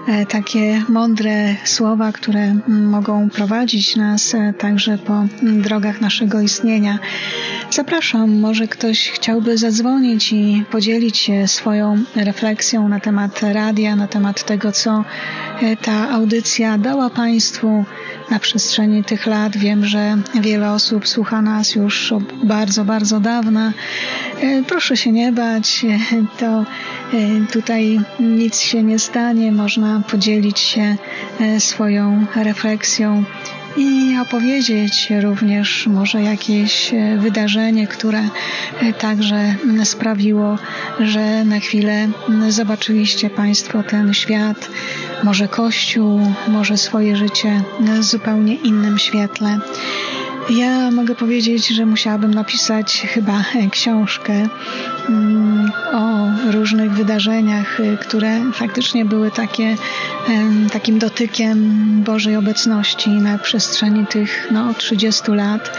[0.09, 6.99] E, takie mądre słowa, które mogą prowadzić nas e, także po drogach naszego istnienia.
[7.71, 14.45] Zapraszam, może ktoś chciałby zadzwonić i podzielić się swoją refleksją na temat radia, na temat
[14.45, 15.05] tego, co
[15.63, 17.85] e, ta audycja dała Państwu
[18.31, 19.57] na przestrzeni tych lat.
[19.57, 23.73] Wiem, że wiele osób słucha nas już bardzo, bardzo dawna.
[24.41, 25.87] E, proszę się nie bać,
[26.39, 26.65] to e,
[27.53, 29.53] tutaj nic się nie stanie.
[29.53, 30.97] Można podzielić się
[31.59, 33.25] swoją refleksją
[33.79, 38.23] i opowiedzieć również może jakieś e, wydarzenie, które
[38.81, 40.59] e, także sprawiło,
[41.01, 42.09] że na chwilę
[42.49, 44.71] zobaczyliście Państwo ten świat,
[45.25, 49.59] może Kościół, może swoje życie w zupełnie innym świetle.
[50.51, 54.49] Ja mogę powiedzieć, że musiałabym napisać chyba książkę
[55.09, 59.77] mm, o różnych wydarzeniach, y, które faktycznie były takie,
[60.73, 61.59] takim dotykiem
[62.03, 65.79] Bożej obecności na przestrzeni tych no, 30 lat.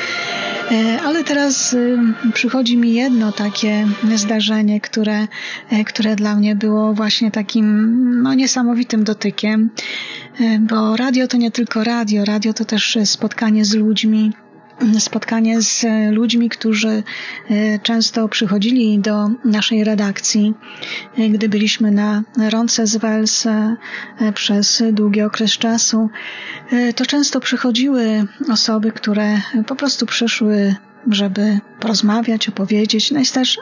[0.71, 1.97] E, ale teraz y,
[2.33, 5.27] przychodzi mi jedno takie zdarzenie, które,
[5.69, 9.69] e, które dla mnie było właśnie takim no, niesamowitym dotykiem,
[10.39, 14.33] e, bo radio to nie tylko radio, radio to też spotkanie z ludźmi,
[14.99, 17.03] spotkanie z ludźmi, którzy
[17.49, 20.53] e, często przychodzili do naszej redakcji,
[21.17, 23.75] e, gdy byliśmy na Roncesvalles e,
[24.33, 26.09] przez długi okres czasu.
[26.95, 30.75] To często przychodziły osoby, które po prostu przyszły
[31.07, 33.11] żeby porozmawiać, opowiedzieć.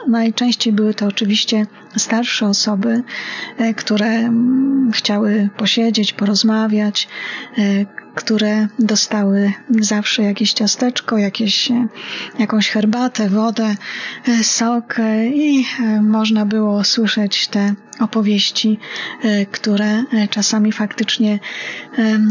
[0.08, 3.02] najczęściej były to oczywiście starsze osoby,
[3.76, 7.08] które mm, chciały posiedzieć, porozmawiać,
[8.18, 11.88] które dostały zawsze jakieś ciasteczko, jakieś, e,
[12.38, 13.74] jakąś herbatę, wodę,
[14.28, 15.66] e, sok e, i
[16.02, 18.78] można było słyszeć te opowieści,
[19.52, 21.38] które czasami faktycznie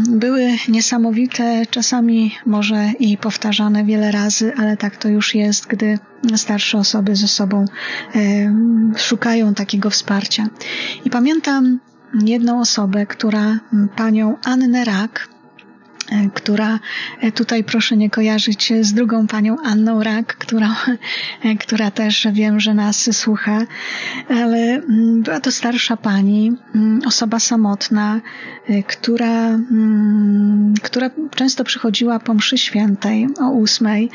[0.08, 5.98] były niesamowite, czasami może i powtarzane wiele razy, ale tak to już jest, gdy
[6.36, 7.64] starsze osoby ze sobą
[8.96, 10.46] szukają takiego wsparcia.
[11.04, 11.80] I pamiętam
[12.24, 13.58] jedną osobę, która
[13.96, 15.37] panią Annę Rak, E,
[16.34, 16.78] która
[17.20, 20.76] e, tutaj proszę nie kojarzyć z drugą panią Anną Rak, która,
[21.44, 23.66] e, która też wiem, że nas słucha,
[24.28, 28.20] ale mm, była to starsza pani, mm, osoba samotna,
[28.86, 34.10] która, mm, która często przychodziła po mszy świętej o ósmej,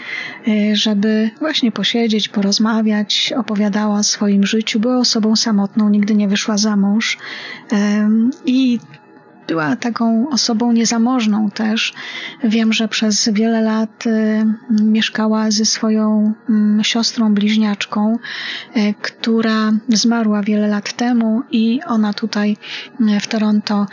[0.73, 4.79] żeby właśnie posiedzieć, porozmawiać, opowiadała o swoim życiu.
[4.79, 7.17] Była osobą samotną, nigdy nie wyszła za mąż
[8.45, 8.79] i
[9.53, 11.93] była taką osobą niezamożną też.
[12.43, 14.45] Wiem, że przez wiele lat y,
[14.83, 18.15] mieszkała ze swoją mm, siostrą bliźniaczką,
[18.77, 22.57] y, która zmarła wiele lat temu i ona tutaj
[23.01, 23.85] y, w Toronto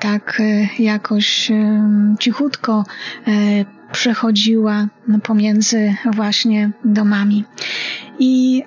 [0.00, 0.42] tak
[0.78, 1.52] jakoś
[2.20, 2.84] cichutko
[3.92, 4.86] przechodziła
[5.22, 7.44] pomiędzy właśnie domami.
[8.18, 8.62] I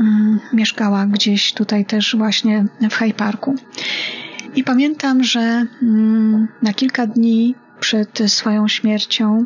[0.00, 3.54] mm, mieszkała gdzieś tutaj też właśnie w High Parku.
[4.54, 9.44] I pamiętam, że mm, na kilka dni przed swoją śmiercią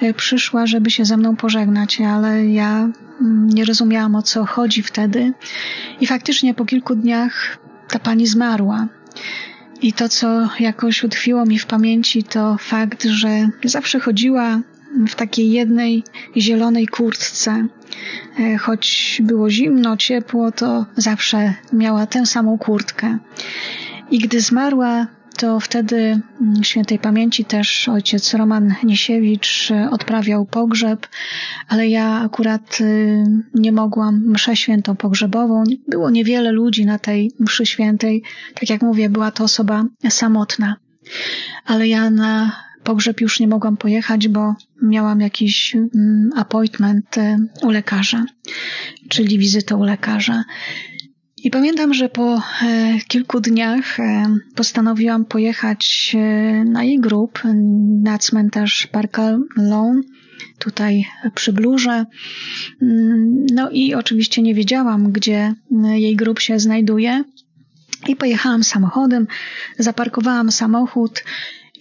[0.00, 2.88] e, przyszła, żeby się ze mną pożegnać, ale ja
[3.20, 5.32] mm, nie rozumiałam o co chodzi wtedy.
[6.00, 8.88] I faktycznie po kilku dniach ta pani zmarła.
[9.82, 14.60] I to, co jakoś utkwiło mi w pamięci, to fakt, że zawsze chodziła
[15.08, 16.04] w takiej jednej
[16.36, 17.66] zielonej kurtce.
[18.40, 23.18] E, choć było zimno, ciepło, to zawsze miała tę samą kurtkę.
[24.12, 25.06] I gdy zmarła,
[25.36, 31.06] to wtedy mm, świętej pamięci też ojciec Roman Niesiewicz y, odprawiał pogrzeb,
[31.68, 35.64] ale ja akurat y, nie mogłam mszę świętą pogrzebową.
[35.88, 38.22] Było niewiele ludzi na tej mszy świętej.
[38.54, 40.76] Tak jak mówię, była to osoba samotna.
[41.66, 42.52] Ale ja na
[42.84, 48.24] pogrzeb już nie mogłam pojechać, bo miałam jakiś mm, appointment y, u lekarza,
[49.08, 50.44] czyli wizytę u lekarza.
[51.44, 52.40] I pamiętam, że po e,
[53.08, 57.42] kilku dniach e, postanowiłam pojechać e, na jej grób
[58.02, 60.02] na cmentarz Parka Lawn,
[60.58, 62.06] tutaj przy Blurze.
[62.82, 65.54] Mm, no i oczywiście nie wiedziałam, gdzie
[65.94, 67.24] jej grób się znajduje.
[68.08, 69.26] I pojechałam samochodem,
[69.78, 71.24] zaparkowałam samochód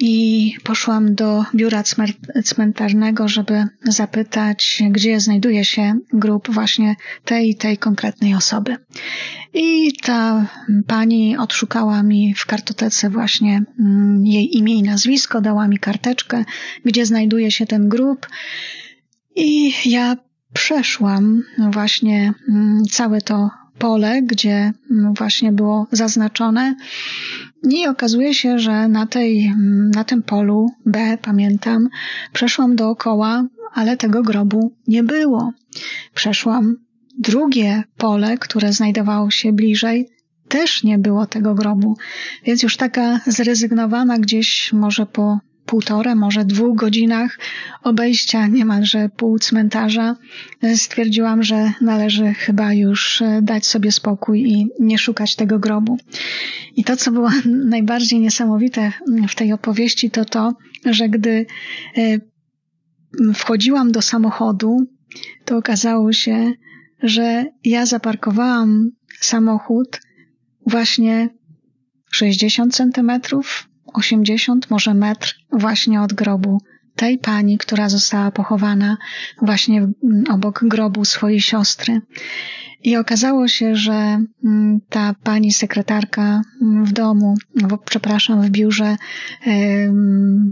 [0.01, 1.83] i poszłam do biura
[2.43, 6.95] cmentarnego, żeby zapytać, gdzie znajduje się grób właśnie
[7.25, 8.77] tej i tej konkretnej osoby.
[9.53, 10.45] I ta
[10.87, 16.45] pani odszukała mi w kartotece właśnie mm, jej imię i nazwisko, dała mi karteczkę,
[16.85, 18.27] gdzie znajduje się ten grób.
[19.35, 20.15] I ja
[20.53, 26.75] przeszłam właśnie mm, całe to pole, gdzie mm, właśnie było zaznaczone.
[27.69, 29.53] I okazuje się, że na, tej,
[29.95, 31.89] na tym polu B, pamiętam,
[32.33, 35.53] przeszłam dookoła, ale tego grobu nie było.
[36.13, 36.75] Przeszłam
[37.19, 40.09] drugie pole, które znajdowało się bliżej,
[40.47, 41.97] też nie było tego grobu.
[42.43, 45.39] Więc już taka zrezygnowana gdzieś może po
[45.71, 47.39] półtora, może dwóch godzinach
[47.83, 50.15] obejścia niemalże pół cmentarza
[50.75, 55.97] stwierdziłam, że należy chyba już dać sobie spokój i nie szukać tego grobu.
[56.75, 57.29] I to, co było
[57.75, 58.91] najbardziej niesamowite
[59.27, 60.53] w tej opowieści, to to,
[60.85, 61.45] że gdy
[61.97, 62.19] e,
[63.33, 64.77] wchodziłam do samochodu,
[65.45, 66.51] to okazało się,
[67.03, 70.01] że ja zaparkowałam samochód
[70.65, 71.29] właśnie
[72.11, 76.61] 60 centymetrów 80, może metr właśnie od grobu
[76.95, 78.97] tej pani, która została pochowana
[79.41, 79.87] właśnie
[80.29, 82.01] obok grobu swojej siostry.
[82.83, 87.35] I okazało się, że mm, ta pani sekretarka mm, w domu,
[87.85, 88.97] przepraszam, w biurze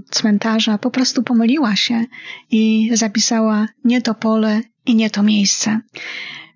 [0.09, 2.05] cmentarza po prostu pomyliła się
[2.51, 5.79] i zapisała nie to pole i nie to miejsce.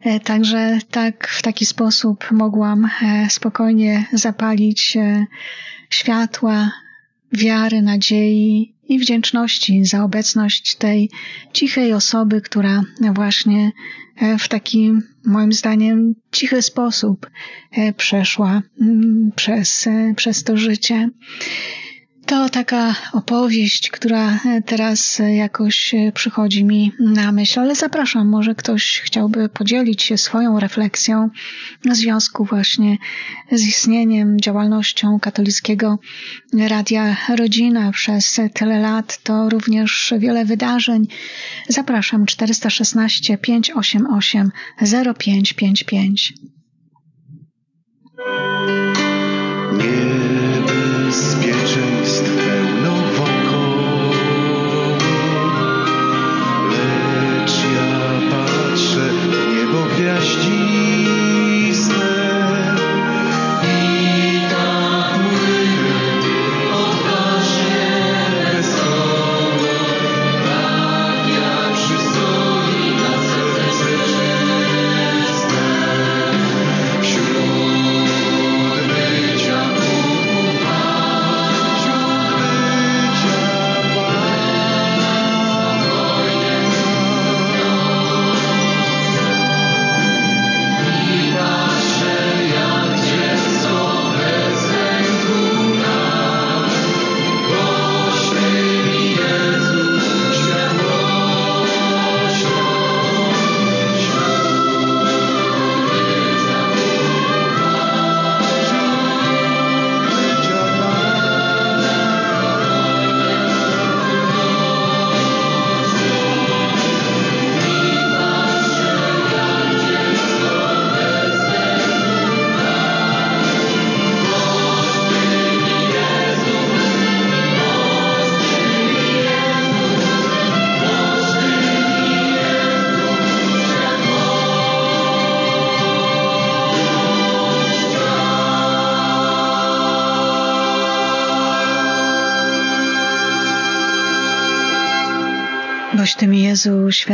[0.03, 5.25] E, także tak, w taki sposób mogłam e, spokojnie zapalić e,
[5.93, 6.71] światła
[7.31, 11.09] wiary, nadziei i wdzięczności za obecność tej
[11.53, 12.83] cichej osoby, która
[13.13, 13.71] właśnie
[14.39, 14.91] w taki,
[15.25, 17.29] moim zdaniem, cichy sposób
[17.97, 21.09] przeszła mm, przez, przez to życie.
[22.25, 29.49] To taka opowieść, która teraz jakoś przychodzi mi na myśl, ale zapraszam, może ktoś chciałby
[29.49, 31.29] podzielić się swoją refleksją
[31.85, 32.97] w związku właśnie
[33.51, 35.99] z istnieniem, działalnością katolickiego
[36.67, 39.23] Radia Rodzina przez tyle lat.
[39.23, 41.07] To również wiele wydarzeń.
[41.67, 44.51] Zapraszam 416 588
[45.15, 46.33] 0555.
[51.13, 52.72] bezpieczeństwem.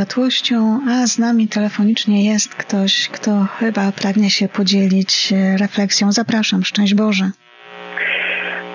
[0.10, 6.12] Światłością, a z nami telefonicznie jest ktoś, kto chyba pragnie się podzielić refleksją.
[6.12, 7.32] Zapraszam, szczęść Boże.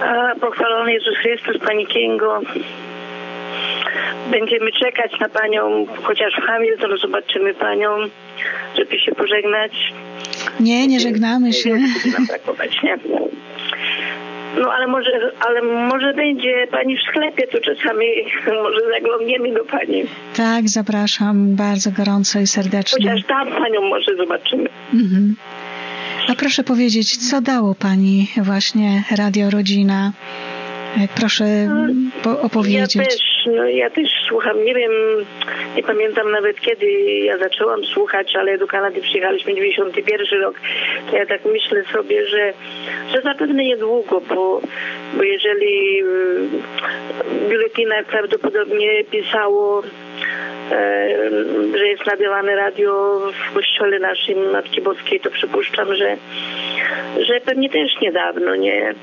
[0.03, 2.41] A, pochwalony Jezus Chrystus, Pani Kingo.
[4.31, 7.91] Będziemy czekać na Panią, chociaż w Hamilton zobaczymy Panią,
[8.79, 9.93] żeby się pożegnać.
[10.61, 11.71] Nie, nie żegnamy się.
[11.71, 11.79] Nie,
[12.85, 12.99] nie?
[14.61, 18.07] No ale może, ale może będzie pani w sklepie, to czasami
[18.65, 20.05] może zaglądniemy do pani.
[20.37, 23.11] Tak, zapraszam bardzo gorąco i serdecznie.
[23.11, 24.69] Chociaż tam panią może zobaczymy.
[24.95, 25.37] Mhm.
[26.29, 30.13] A proszę powiedzieć, co dało pani właśnie Radio Rodzina?
[31.17, 31.45] Proszę
[32.25, 32.97] no, opowiedzieć.
[32.97, 34.93] Ja też no ja też słucham, nie wiem,
[35.77, 40.61] nie pamiętam nawet kiedy ja zaczęłam słuchać, ale do Kanady przyjechaliśmy 91 rok,
[41.11, 42.53] to ja tak myślę sobie, że,
[43.13, 44.61] że zapewne niedługo, bo,
[45.17, 46.03] bo jeżeli
[47.25, 49.83] w biuletynach prawdopodobnie pisało
[50.71, 51.09] e,
[51.77, 53.21] że jest nadawane radio
[53.51, 56.17] w kościele naszym Matki Boskiej, to przypuszczam, że,
[57.21, 58.95] że pewnie też niedawno, nie?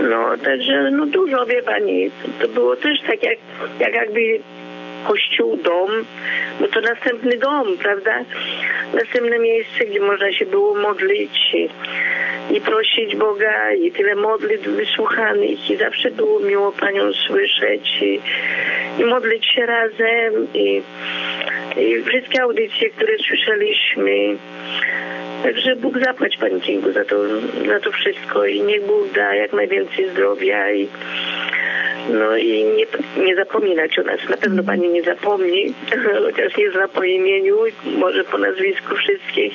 [0.00, 3.38] No, także no dużo, wie pani, to było też tak jak,
[3.80, 4.40] jak jakby
[5.08, 5.90] kościół, dom,
[6.60, 8.24] no to następny dom, prawda?
[8.94, 11.56] Następne miejsce, gdzie można się było modlić
[12.50, 18.20] i prosić Boga i tyle modlitw wysłuchanych i zawsze było miło Panią słyszeć i,
[18.98, 20.82] i modlić się razem i,
[21.76, 24.36] i wszystkie audycje, które słyszeliśmy
[25.46, 27.16] Także Bóg zapłać Pani Kingu za to,
[27.66, 30.88] za to wszystko i niech Bóg da jak najwięcej zdrowia i
[32.10, 32.86] no i nie,
[33.24, 34.28] nie zapominać o nas.
[34.28, 35.74] Na pewno Pani nie zapomni,
[36.26, 37.56] chociaż nie zna po imieniu,
[37.98, 39.54] może po nazwisku wszystkich.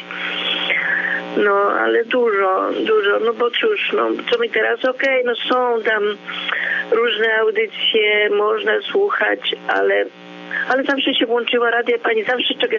[1.37, 5.83] No, ale dużo, dużo, no bo cóż, no, co mi teraz, okej, okay, no są
[5.83, 6.03] tam
[6.91, 10.05] różne audycje, można słuchać, ale
[10.69, 12.77] ale zawsze się włączyła radia, pani zawsze, czeka,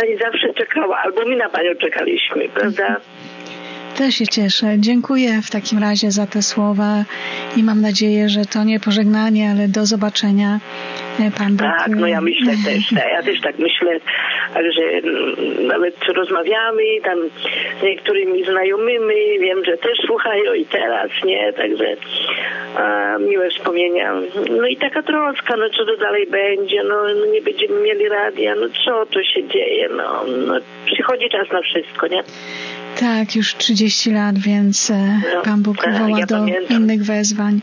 [0.00, 2.96] pani zawsze czekała, albo my na panią czekaliśmy, prawda?
[3.98, 4.66] Też się cieszę.
[4.78, 7.04] Dziękuję w takim razie za te słowa
[7.56, 10.60] i mam nadzieję, że to nie pożegnanie, ale do zobaczenia.
[11.20, 11.66] E, Pan Bóg...
[11.78, 14.00] Tak, no ja myślę też, tak, ja też tak myślę,
[14.54, 17.18] że mm, nawet rozmawiamy tam
[17.80, 21.96] z niektórymi znajomymi, wiem, że też słuchają i teraz, nie, także
[22.76, 24.14] a, miłe wspomnienia.
[24.50, 28.54] No i taka troska, no co to dalej będzie, no, no nie będziemy mieli radia,
[28.54, 30.54] no co to się dzieje, no, no
[30.86, 32.22] przychodzi czas na wszystko, nie?
[33.00, 36.76] Tak, już 30 lat, więc e, no, Pan Bóg tak, woła ja do pamiętam.
[36.76, 37.60] innych wezwań.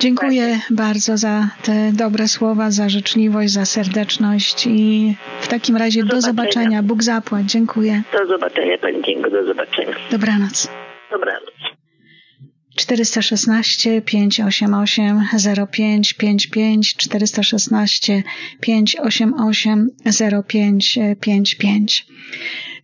[0.00, 0.76] Dziękuję tak.
[0.76, 6.20] bardzo za te dobre słowa, za życzliwość, za serdeczność i w takim razie do, do
[6.20, 6.52] zobaczenia.
[6.52, 6.82] zobaczenia.
[6.82, 7.44] Bóg zapłać.
[7.46, 8.02] Dziękuję.
[8.12, 9.94] Do zobaczenia, Pani Kingo, do zobaczenia.
[10.10, 10.68] Dobranoc.
[11.10, 11.56] Dobranoc.
[12.76, 15.20] 416 588
[15.66, 18.22] 0555 416
[18.60, 19.90] 588
[20.48, 22.06] 0555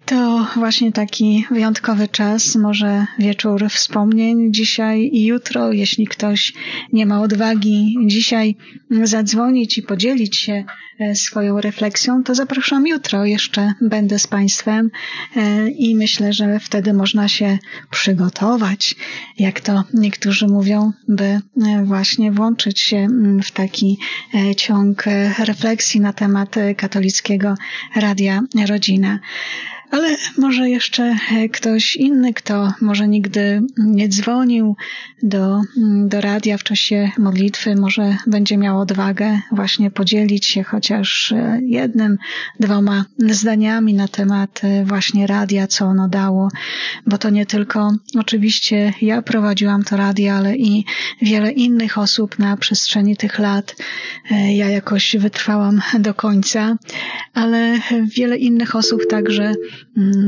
[0.07, 6.53] to właśnie taki wyjątkowy czas, może wieczór wspomnień dzisiaj i jutro, jeśli ktoś
[6.93, 8.57] nie ma odwagi dzisiaj
[9.03, 10.65] zadzwonić i podzielić się
[11.01, 13.25] e, swoją refleksją, to zapraszam jutro.
[13.25, 14.91] Jeszcze będę z Państwem
[15.37, 17.59] e, i myślę, że wtedy można się
[17.91, 18.95] przygotować,
[19.39, 21.41] jak to niektórzy mówią, by e,
[21.85, 23.09] właśnie włączyć się
[23.45, 23.99] w taki
[24.57, 25.05] ciąg
[25.39, 27.55] refleksji na temat katolickiego
[27.97, 29.19] Radia Rodzina.
[29.93, 34.77] Ale może jeszcze e, ktoś inny, kto może nigdy nie dzwonił
[35.23, 41.33] do, mm, do radia w czasie modlitwy, może będzie miał odwagę właśnie podzielić się chociaż
[41.33, 42.19] e, jednym,
[42.61, 46.49] dwoma zdaniami na temat e, właśnie radia, co ono dało,
[47.07, 50.85] bo to nie tylko oczywiście ja prowadziłam to radio, ale i
[51.23, 53.77] wiele innych osób na przestrzeni tych lat.
[54.31, 56.77] Ja jakoś wytrwałam do końca,
[57.35, 57.81] ale
[58.17, 59.55] wiele innych osób także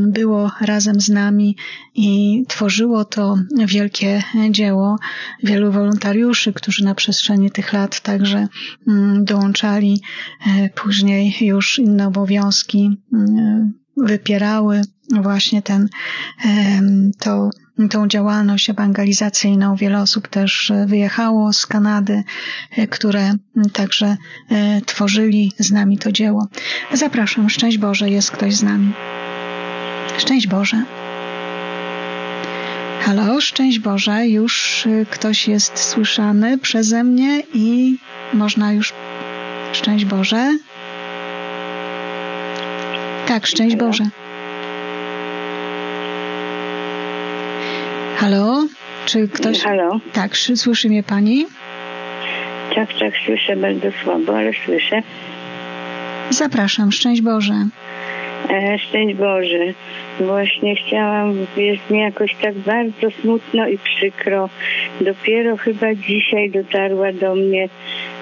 [0.09, 1.57] było razem z nami
[1.95, 3.37] i tworzyło to
[3.67, 4.97] wielkie dzieło.
[5.43, 8.49] Wielu wolontariuszy, którzy na przestrzeni tych lat także
[8.89, 10.01] mm, dołączali
[10.47, 14.83] e, później już inne obowiązki, mm, wypierały
[15.23, 15.89] właśnie ten,
[17.19, 17.51] to,
[17.91, 19.77] tą działalność ewangelizacyjną.
[19.77, 22.25] Wiele osób też wyjechało z Kanady,
[22.77, 23.35] e, które
[23.73, 24.17] także
[24.51, 26.49] e, tworzyli z nami to dzieło.
[26.93, 28.93] Zapraszam, szczęść Boże, jest ktoś z nami.
[30.19, 30.77] Szczęść Boże.
[33.01, 37.97] Halo, szczęść Boże, już y, ktoś jest słyszany przeze mnie i
[38.33, 38.93] można już.
[39.73, 40.57] Szczęść Boże.
[43.27, 43.77] Tak, szczęść.
[43.77, 44.05] Boże.
[48.17, 48.67] Halo,
[49.07, 49.63] czy ktoś.
[49.63, 50.01] Halo.
[50.13, 51.47] Tak, słyszy mnie pani?
[52.75, 55.03] Tak, tak, słyszę bardzo słabo, ale słyszę.
[56.31, 57.55] Zapraszam, szczęść Boże.
[58.51, 59.59] E, szczęść Boże.
[60.21, 64.49] Właśnie chciałam, jest mi jakoś tak bardzo smutno i przykro.
[65.01, 67.69] Dopiero chyba dzisiaj dotarła do mnie,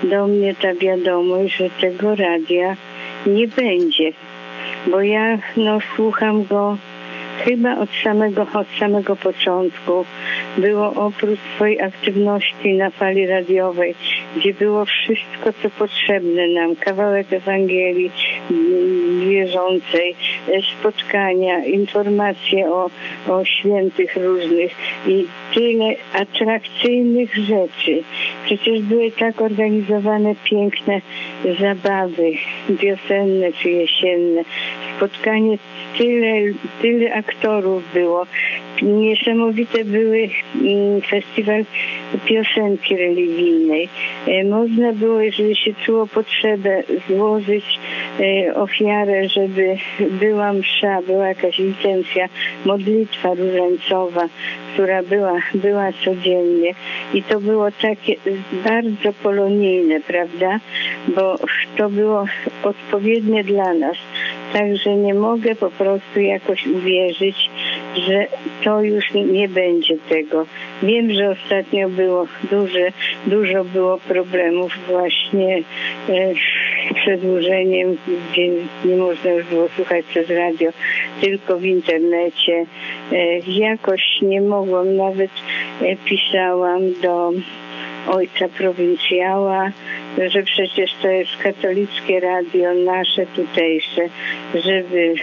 [0.02, 2.76] do mnie ta wiadomość, że tego radia
[3.26, 4.12] nie będzie.
[4.86, 6.76] Bo ja no, słucham go
[7.44, 10.04] chyba od samego, od samego początku
[10.58, 13.94] było oprócz swojej aktywności na fali radiowej,
[14.36, 18.10] gdzie było wszystko, co potrzebne nam, kawałek Ewangelii,
[19.28, 20.16] wierzącej,
[20.78, 22.90] spotkania, informacje o,
[23.28, 24.72] o świętych różnych
[25.06, 28.02] i tyle atrakcyjnych rzeczy.
[28.44, 31.00] Przecież były tak organizowane piękne
[31.60, 32.32] zabawy
[32.68, 34.42] wiosenne czy jesienne.
[34.96, 35.58] Spotkanie
[35.98, 38.26] tyle, tyle aktorów było.
[38.82, 41.64] Niesamowite były mm, festiwal
[42.26, 43.88] piosenki religijnej.
[44.26, 47.64] E, można było, jeżeli się czuło potrzebę, złożyć
[48.20, 49.76] e, ofiarę, żeby
[50.10, 52.28] była msza, była jakaś licencja,
[52.64, 54.28] modlitwa różańcowa,
[54.72, 56.74] która była, była codziennie.
[57.14, 58.16] I to było takie
[58.64, 60.60] bardzo polonijne, prawda?
[61.08, 61.36] Bo
[61.76, 62.26] to było
[62.62, 63.96] odpowiednie dla nas.
[64.52, 67.50] Także nie mogę po prostu jakoś uwierzyć,
[67.96, 68.26] że
[68.64, 70.46] to już nie będzie tego.
[70.82, 72.92] Wiem, że ostatnio było duże,
[73.26, 75.56] dużo było problemów właśnie
[76.08, 77.96] e, z przedłużeniem,
[78.32, 78.48] gdzie
[78.84, 80.70] nie można już było słuchać przez radio,
[81.20, 82.66] tylko w internecie.
[83.12, 85.30] E, jakoś nie mogłam, nawet
[85.82, 87.32] e, pisałam do
[88.08, 89.70] ojca prowincjała,
[90.28, 94.02] że przecież to jest katolickie radio nasze tutejsze,
[94.54, 95.14] żeby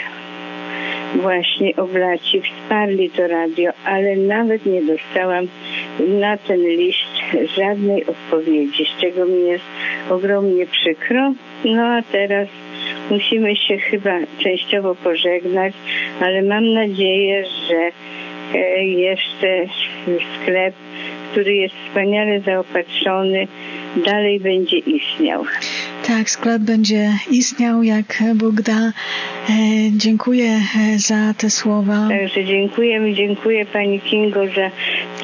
[1.15, 5.47] właśnie oblaci wsparli to radio, ale nawet nie dostałam
[5.99, 7.15] na ten list
[7.57, 9.63] żadnej odpowiedzi, z czego mi jest
[10.09, 11.33] ogromnie przykro.
[11.65, 12.47] No a teraz
[13.09, 15.73] musimy się chyba częściowo pożegnać,
[16.21, 17.91] ale mam nadzieję, że
[18.59, 19.65] e, jeszcze
[20.41, 20.75] sklep,
[21.31, 23.47] który jest wspaniale zaopatrzony,
[23.95, 25.43] dalej będzie istniał.
[26.07, 28.79] Tak, sklep będzie istniał, jak Bóg da.
[28.79, 28.91] E,
[29.91, 32.07] dziękuję e, za te słowa.
[32.09, 34.71] Także dziękuję, dziękuję Pani Kingo za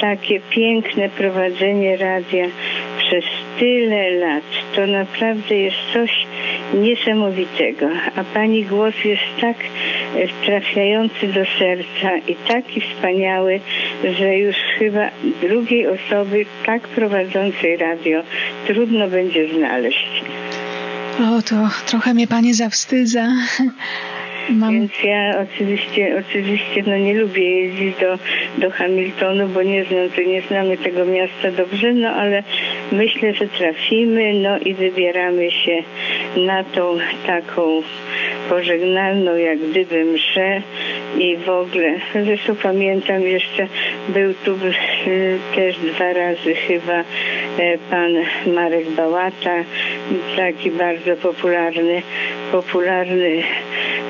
[0.01, 2.45] takie piękne prowadzenie radia
[2.97, 3.25] przez
[3.59, 4.43] tyle lat.
[4.75, 6.27] To naprawdę jest coś
[6.73, 7.89] niesamowitego.
[8.15, 9.57] A Pani głos jest tak
[10.15, 13.59] e, trafiający do serca i taki wspaniały,
[14.17, 15.09] że już chyba
[15.41, 18.23] drugiej osoby tak prowadzącej radio
[18.67, 20.23] trudno będzie znaleźć.
[21.19, 23.27] O, to trochę mnie Pani zawstydza.
[24.49, 24.73] Mam...
[24.73, 28.17] Więc ja oczywiście, oczywiście no nie lubię jeździć do,
[28.57, 32.43] do Hamiltonu, bo nie znam, nie znamy tego miasta dobrze, no ale
[32.91, 35.83] myślę, że trafimy, no i wybieramy się
[36.37, 37.81] na tą taką
[38.49, 40.61] pożegnalną jak gdyby mszę
[41.19, 41.95] i w ogóle.
[42.25, 43.67] Zresztą pamiętam jeszcze,
[44.09, 44.51] był tu
[45.07, 46.99] y, też dwa razy chyba
[47.59, 48.13] e, pan
[48.53, 49.55] Marek Bałata,
[50.35, 52.01] taki bardzo popularny,
[52.51, 53.43] popularny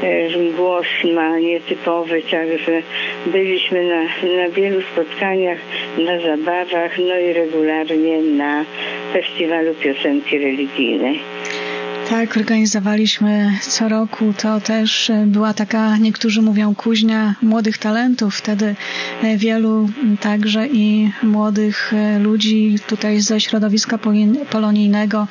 [0.03, 0.24] e,
[0.57, 2.81] głos ma nietypowy, także
[3.25, 4.03] byliśmy na,
[4.37, 5.59] na wielu spotkaniach,
[5.97, 8.65] na zabawach, no i regularnie na
[9.13, 11.19] festiwalu piosenki religijnej.
[12.09, 14.33] Tak, organizowaliśmy co roku.
[14.41, 18.35] To też e, była taka, niektórzy mówią, kuźnia młodych talentów.
[18.35, 18.75] Wtedy
[19.23, 19.89] e, wielu
[20.21, 23.99] także i młodych e, ludzi tutaj ze środowiska
[24.51, 25.27] polonijnego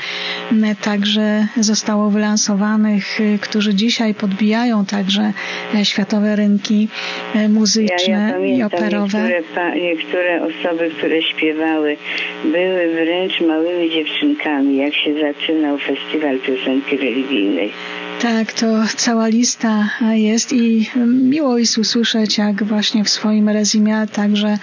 [0.83, 5.33] także zostało wylansowanych, którzy dzisiaj podbijają także
[5.83, 6.89] światowe rynki
[7.49, 9.29] muzyczne ja, ja i operowe.
[9.29, 11.97] Niektóre, niektóre osoby, które śpiewały,
[12.45, 17.73] były wręcz małymi dziewczynkami, jak się zaczynał festiwal piosenki piosenki religijnej.
[18.23, 24.59] Tak, to cała lista jest i miło jest usłyszeć, jak właśnie w swoim rezimie także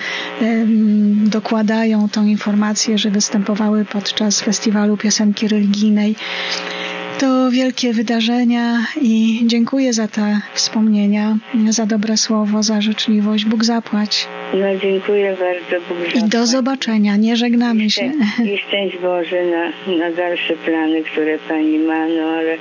[1.26, 6.16] dokładają tą informację, że występowały podczas festiwalu piosenki religijnej.
[7.22, 11.38] To wielkie wydarzenia i dziękuję za te wspomnienia,
[11.70, 13.46] za dobre słowo, za życzliwość.
[13.46, 14.28] Bóg zapłać.
[14.54, 15.86] No dziękuję bardzo.
[15.90, 16.26] Bóg zapłać.
[16.26, 17.16] I do zobaczenia.
[17.16, 18.12] Nie żegnamy się.
[18.46, 22.58] I szczęść Boże na, na dalsze plany, które Pani ma, no ale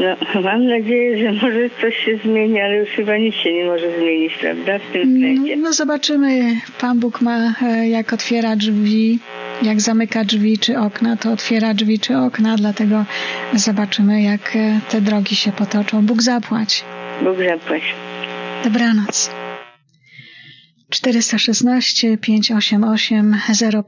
[0.00, 3.98] no, mam nadzieję, że może coś się zmieni, ale już chyba nic się nie może
[3.98, 5.56] zmienić, prawda, w tym względzie.
[5.56, 6.56] No, no zobaczymy.
[6.80, 9.18] Pan Bóg ma, e, jak otwiera drzwi,
[9.62, 13.04] jak zamyka drzwi czy okna, to otwiera drzwi czy okna, dlatego
[13.54, 16.06] zobaczymy, jak e, te drogi się potoczą.
[16.06, 16.84] Bóg zapłać.
[17.22, 17.82] Bóg zapłać.
[18.64, 19.39] Dobranoc.
[20.90, 23.36] 416 588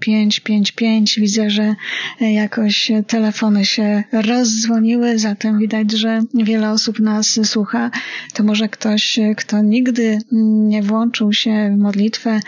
[0.00, 1.20] 0555.
[1.20, 1.74] Widzę, że
[2.20, 7.90] jakoś telefony się rozdzwoniły, zatem widać, że wiele osób nas słucha.
[8.34, 10.18] To może ktoś, kto nigdy
[10.68, 12.40] nie włączył się w modlitwę,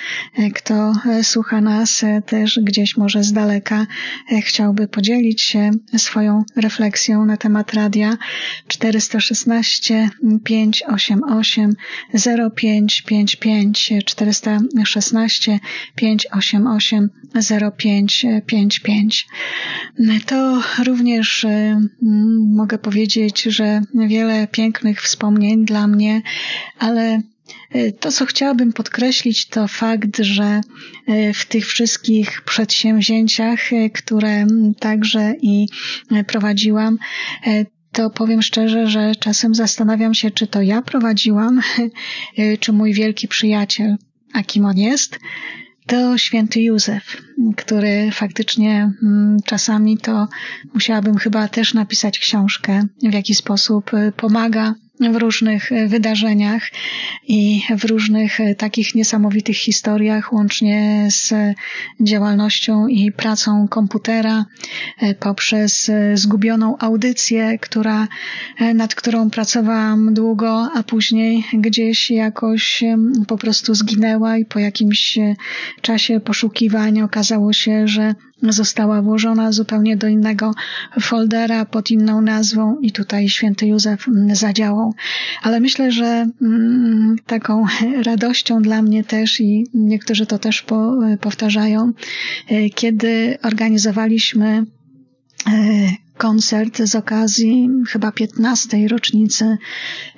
[0.54, 0.92] kto
[1.22, 3.86] słucha nas też gdzieś może z daleka,
[4.42, 8.16] chciałby podzielić się swoją refleksją na temat radia
[8.68, 10.10] 416
[10.44, 11.74] 588
[12.56, 15.60] 0555 416 416
[15.94, 17.10] 588
[17.78, 19.26] 0555.
[20.26, 21.46] To również
[22.48, 26.22] mogę powiedzieć, że wiele pięknych wspomnień dla mnie,
[26.78, 27.22] ale
[28.00, 30.60] to, co chciałabym podkreślić, to fakt, że
[31.34, 33.60] w tych wszystkich przedsięwzięciach,
[33.92, 34.46] które
[34.78, 35.66] także i
[36.26, 36.98] prowadziłam,
[37.92, 41.60] to powiem szczerze, że czasem zastanawiam się, czy to ja prowadziłam,
[42.60, 43.96] czy mój wielki przyjaciel,
[44.34, 45.18] a kim on jest,
[45.86, 47.22] to święty Józef,
[47.56, 50.28] który faktycznie mm, czasami to
[50.74, 56.70] musiałabym chyba też napisać książkę, w jaki sposób pomaga w różnych e, wydarzeniach
[57.28, 61.34] i w różnych e, takich niesamowitych historiach, łącznie z
[62.00, 64.44] działalnością i pracą komputera,
[64.98, 68.08] e, poprzez zgubioną audycję, która,
[68.74, 72.84] nad którą pracowałam długo, a później gdzieś jakoś
[73.26, 75.18] po prostu zginęła i po jakimś
[75.82, 78.14] czasie poszukiwań okazało się, że
[78.52, 80.54] została włożona zupełnie do innego
[81.00, 84.94] foldera pod inną nazwą i tutaj święty Józef zadziałał.
[85.42, 87.64] Ale myślę, że mm, taką
[88.10, 90.64] radością dla mnie też i niektórzy to też
[91.20, 91.92] powtarzają,
[92.48, 94.66] e, kiedy organizowaliśmy
[95.46, 98.88] e, koncert z okazji chyba 15.
[98.88, 99.58] rocznicy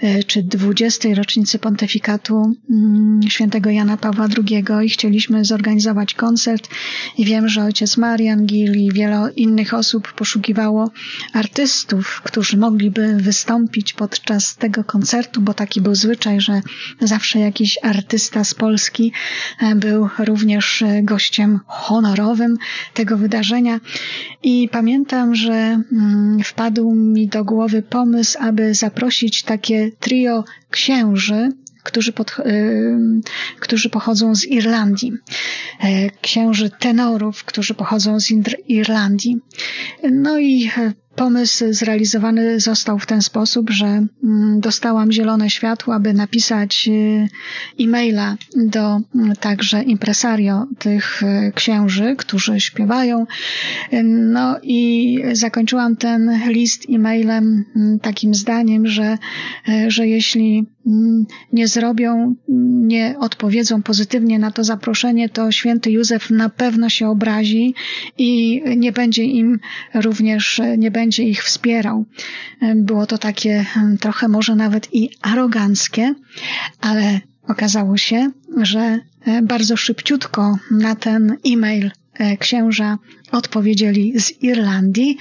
[0.00, 1.08] e, czy 20.
[1.14, 6.68] rocznicy pontyfikatu mm, świętego Jana Pawła II i chcieliśmy zorganizować koncert
[7.18, 10.90] i wiem, że ojciec Marian Gil i wiele innych osób poszukiwało
[11.32, 16.60] artystów, którzy mogliby wystąpić podczas tego koncertu, bo taki był zwyczaj, że
[17.00, 19.12] zawsze jakiś artysta z Polski
[19.60, 22.56] e, był również e, gościem honorowym
[22.94, 23.80] tego wydarzenia
[24.42, 25.82] i pamiętam, że
[26.44, 32.96] wpadł mi do głowy pomysł, aby zaprosić takie trio księży, którzy, pod, y,
[33.60, 35.12] którzy pochodzą z Irlandii,
[35.80, 38.30] e, księży tenorów, którzy pochodzą z
[38.68, 39.38] Irlandii.
[40.12, 40.70] No i
[41.16, 47.28] Pomysł zrealizowany został w ten sposób, że mm, dostałam zielone światło, aby napisać y,
[47.80, 53.26] e-maila do mm, także impresario tych y, księży, którzy śpiewają.
[54.04, 59.18] No i zakończyłam ten list e-mailem mm, takim zdaniem, że,
[59.68, 60.66] y, że jeśli
[61.52, 62.34] nie zrobią,
[62.88, 67.74] nie odpowiedzą pozytywnie na to zaproszenie, to święty Józef na pewno się obrazi
[68.18, 69.58] i nie będzie im
[69.94, 72.04] również, nie będzie ich wspierał.
[72.74, 73.66] Było to takie
[74.00, 76.14] trochę może nawet i aroganckie,
[76.80, 82.98] ale okazało się, że e, bardzo szybciutko na ten e-mail e, księża
[83.32, 85.16] odpowiedzieli z Irlandii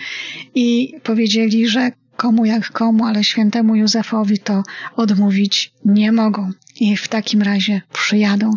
[0.55, 4.63] i powiedzieli, że komu jak komu, ale świętemu Józefowi to
[4.95, 8.51] odmówić nie mogą i w takim razie przyjadą.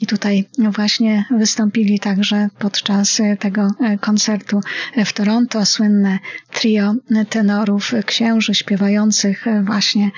[0.00, 3.70] I tutaj właśnie wystąpili także podczas tego
[4.00, 4.60] koncertu
[5.06, 6.18] w Toronto słynne
[6.52, 6.94] trio
[7.28, 10.10] tenorów, księży śpiewających właśnie.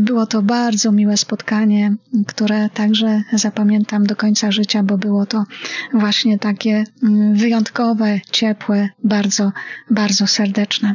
[0.00, 1.94] Było to bardzo miłe spotkanie,
[2.26, 5.44] które także zapamiętam do końca życia, bo było to
[5.92, 6.84] właśnie takie
[7.32, 9.52] wyjątkowe, ciepłe, bardzo,
[9.90, 10.94] bardzo serdeczne.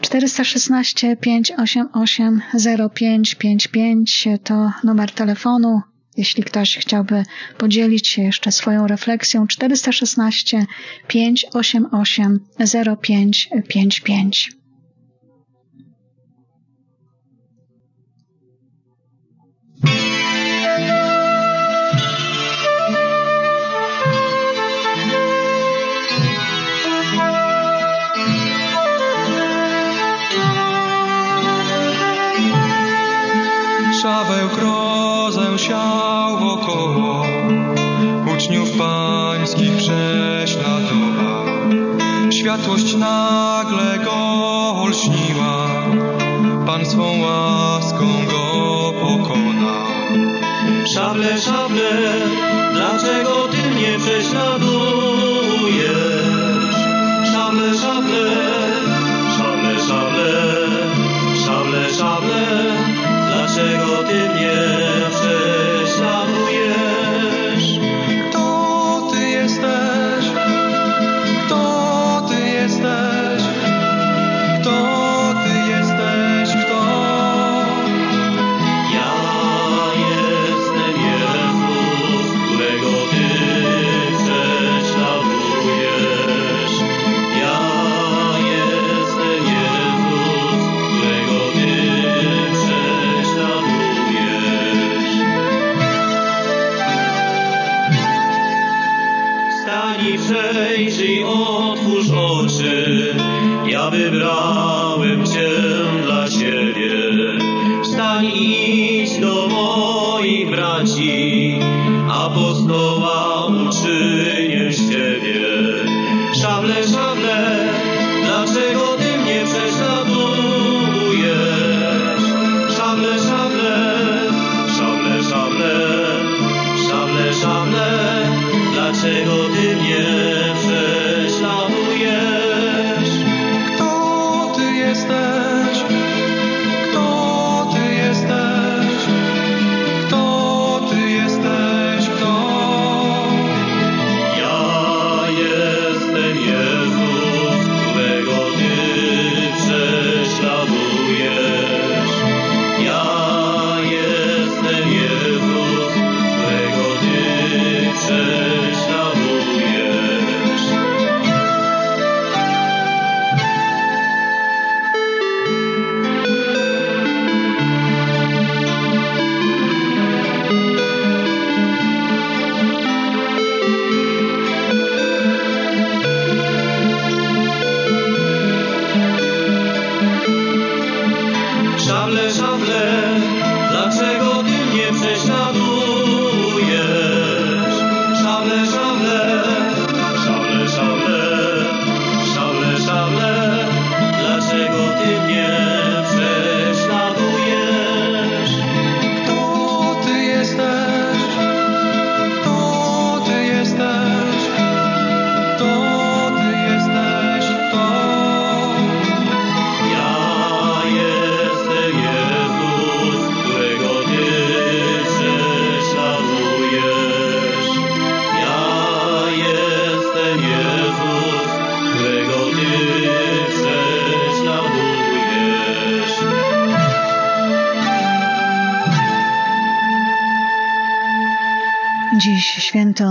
[0.00, 2.40] 416 588
[2.94, 5.80] 0555 to numer telefonu.
[6.16, 7.22] Jeśli ktoś chciałby
[7.58, 10.66] podzielić się jeszcze swoją refleksją, 416
[11.08, 12.40] 588
[13.02, 14.50] 0555.
[19.84, 20.07] Szaweł
[42.48, 44.14] Światłość nagle go
[44.82, 45.68] olśniła,
[46.66, 49.86] Pan swą łaską go pokonał.
[50.94, 52.12] Szable, szable,
[52.72, 54.97] dlaczego ty mnie prześladujesz?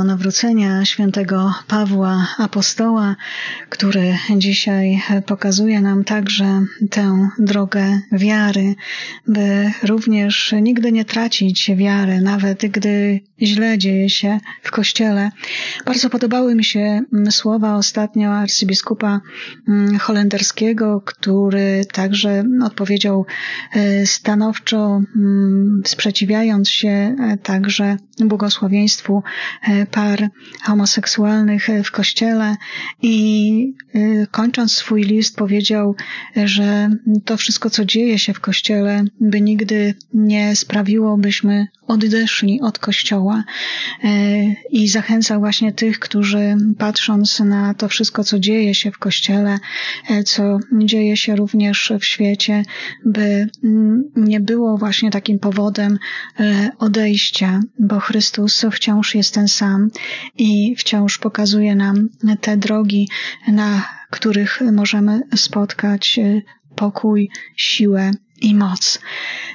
[0.08, 3.16] Nawrócenia świętego Pawła Apostoła,
[3.70, 8.76] który dzisiaj pokazuje nam także tę drogę wiary,
[9.28, 15.32] by również nigdy nie tracić wiary, nawet gdy źle dzieje się w Kościele.
[15.86, 19.22] Bardzo podobały mi się mm, słowa ostatnio arcybiskupa
[19.68, 23.26] mm, holenderskiego, który także odpowiedział
[23.74, 29.24] e, stanowczo, mm, sprzeciwiając się e, także błogosławieństwu
[29.64, 30.30] e, par
[30.64, 32.56] homoseksualnych w Kościele
[33.02, 33.74] i
[34.32, 35.96] kończąc swój list powiedział,
[36.36, 36.90] że
[37.26, 43.27] to wszystko, co dzieje się w Kościele, by nigdy nie sprawiło, byśmy odeszli od Kościoła
[43.34, 44.10] E,
[44.70, 49.60] i zachęcał właśnie tych, którzy patrząc na to wszystko, co dzieje się w Kościele,
[50.10, 52.64] e, co dzieje się również w świecie,
[53.06, 53.50] by
[54.16, 55.98] nie było właśnie takim powodem
[56.40, 59.90] e, odejścia, bo Chrystus wciąż jest ten sam
[60.38, 62.10] i wciąż pokazuje nam
[62.42, 63.10] te drogi,
[63.48, 66.20] na których możemy spotkać
[66.76, 68.12] pokój, siłę
[68.42, 69.00] i moc.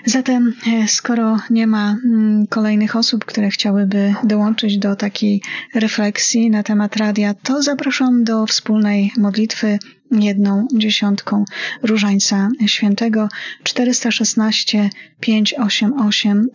[0.07, 5.43] Zatem, e, skoro nie ma mm, kolejnych osób, które chciałyby dołączyć do takiej
[5.74, 9.78] refleksji na temat radia, to zapraszam do wspólnej modlitwy
[10.12, 11.44] jedną dziesiątką
[11.82, 13.28] Różańca Świętego
[13.62, 14.90] 416
[15.22, 16.48] 588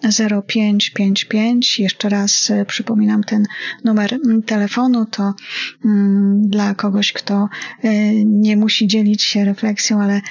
[0.48, 1.80] 0555.
[1.80, 3.46] Jeszcze raz e, przypominam ten
[3.84, 5.06] numer mm, telefonu.
[5.06, 5.34] To
[5.86, 7.50] mm, dla kogoś, kto
[7.84, 7.90] e,
[8.26, 10.22] nie musi dzielić się refleksją, ale e,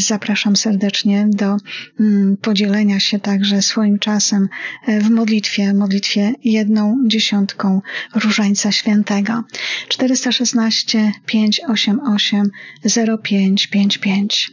[0.00, 1.56] zapraszam serdecznie do
[2.00, 4.48] mm, podzielenia się także swoim czasem
[4.88, 7.80] w modlitwie, modlitwie jedną dziesiątką
[8.14, 9.44] Różańca Świętego.
[9.88, 12.40] 416 588
[12.84, 14.50] 0555.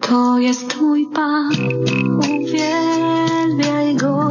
[0.00, 1.52] To jest mój Pan,
[2.18, 4.30] uwielbiaj Go.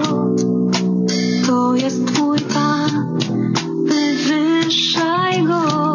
[1.48, 3.20] To jest mój Pan,
[3.86, 5.93] wywyższaj Go.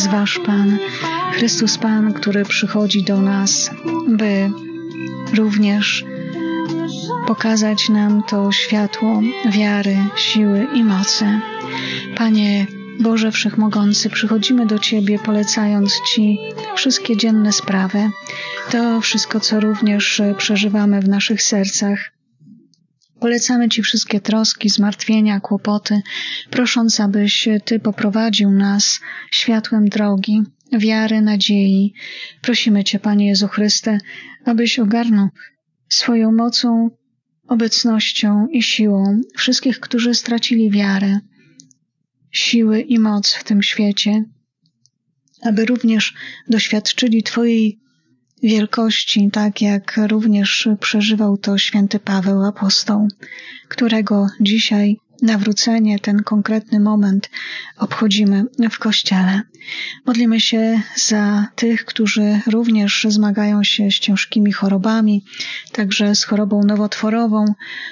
[0.00, 0.78] Jest Wasz Pan,
[1.32, 3.70] Chrystus Pan, który przychodzi do nas,
[4.08, 4.50] by
[5.34, 6.04] również
[7.26, 9.20] pokazać nam to światło
[9.50, 11.40] wiary, siły i mocy.
[12.16, 12.66] Panie
[13.00, 16.38] Boże Wszechmogący, przychodzimy do Ciebie polecając Ci
[16.76, 18.10] wszystkie dzienne sprawy,
[18.70, 22.19] to wszystko, co również przeżywamy w naszych sercach.
[23.20, 26.00] Polecamy Ci wszystkie troski, zmartwienia, kłopoty,
[26.50, 29.00] prosząc, abyś Ty poprowadził nas
[29.30, 30.42] światłem drogi,
[30.72, 31.94] wiary, nadziei.
[32.42, 33.98] Prosimy Cię, Panie Jezu Chryste,
[34.44, 35.28] abyś ogarnął
[35.88, 36.90] swoją mocą,
[37.48, 41.20] obecnością i siłą wszystkich, którzy stracili wiarę,
[42.30, 44.24] siły i moc w tym świecie,
[45.42, 46.14] aby również
[46.48, 47.80] doświadczyli Twojej
[48.42, 53.08] wielkości, tak jak również przeżywał to święty Paweł apostoł,
[53.68, 57.30] którego dzisiaj nawrócenie, ten konkretny moment
[57.76, 59.42] obchodzimy w Kościele.
[60.06, 65.24] Modlimy się za tych, którzy również zmagają się z ciężkimi chorobami,
[65.72, 67.44] także z chorobą nowotworową.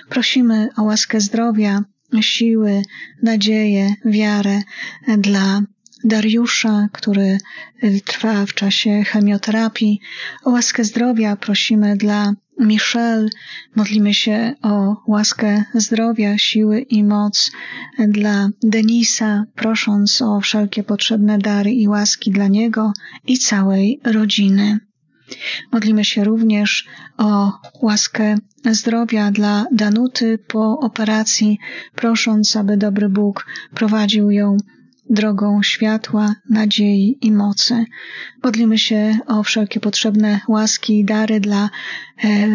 [0.09, 1.85] Prosimy o łaskę zdrowia,
[2.21, 2.83] siły,
[3.23, 4.63] nadzieję, wiarę
[5.19, 5.63] dla
[6.05, 7.39] Dariusza, który
[8.05, 10.01] trwa w czasie chemioterapii.
[10.45, 13.29] O łaskę zdrowia prosimy dla Michelle.
[13.77, 17.51] Modlimy się o łaskę zdrowia, siły i moc
[18.09, 22.93] dla Denisa, prosząc o wszelkie potrzebne dary i łaski dla niego
[23.27, 24.79] i całej rodziny.
[25.73, 26.89] Modlimy się również
[27.19, 28.37] o łaskę
[28.71, 31.59] zdrowia dla Danuty po operacji,
[31.95, 34.57] prosząc, aby dobry Bóg prowadził ją
[35.11, 37.85] drogą światła, nadziei i mocy.
[38.43, 41.71] Modlimy się o wszelkie potrzebne łaski i dary dla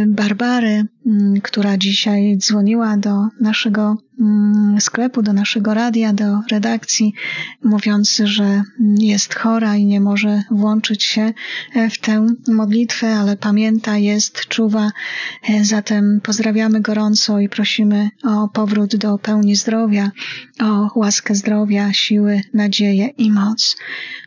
[0.07, 0.85] Barbary,
[1.43, 3.97] która dzisiaj dzwoniła do naszego
[4.79, 7.13] sklepu, do naszego radia, do redakcji,
[7.63, 8.63] mówiąc, że
[8.99, 11.33] jest chora i nie może włączyć się
[11.75, 14.91] e, w tę modlitwę, ale pamięta, jest, czuwa.
[15.49, 20.11] E, zatem pozdrawiamy gorąco i prosimy o powrót do pełni zdrowia,
[20.61, 23.77] o łaskę zdrowia, siły, nadzieję i moc.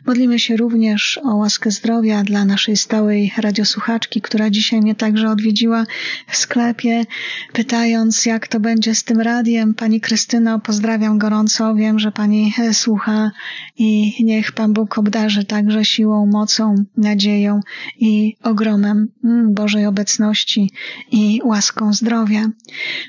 [0.05, 5.85] Modlimy się również o łaskę zdrowia dla naszej stałej radiosłuchaczki, która dzisiaj mnie także odwiedziła
[6.27, 7.05] w sklepie,
[7.53, 9.73] pytając, jak to będzie z tym radiem.
[9.73, 11.75] Pani Krystyno, pozdrawiam gorąco.
[11.75, 13.31] Wiem, że Pani słucha
[13.77, 17.59] i niech Pan Bóg obdarzy także siłą, mocą, nadzieją
[17.99, 19.07] i ogromem
[19.49, 20.71] Bożej obecności
[21.11, 22.45] i łaską zdrowia.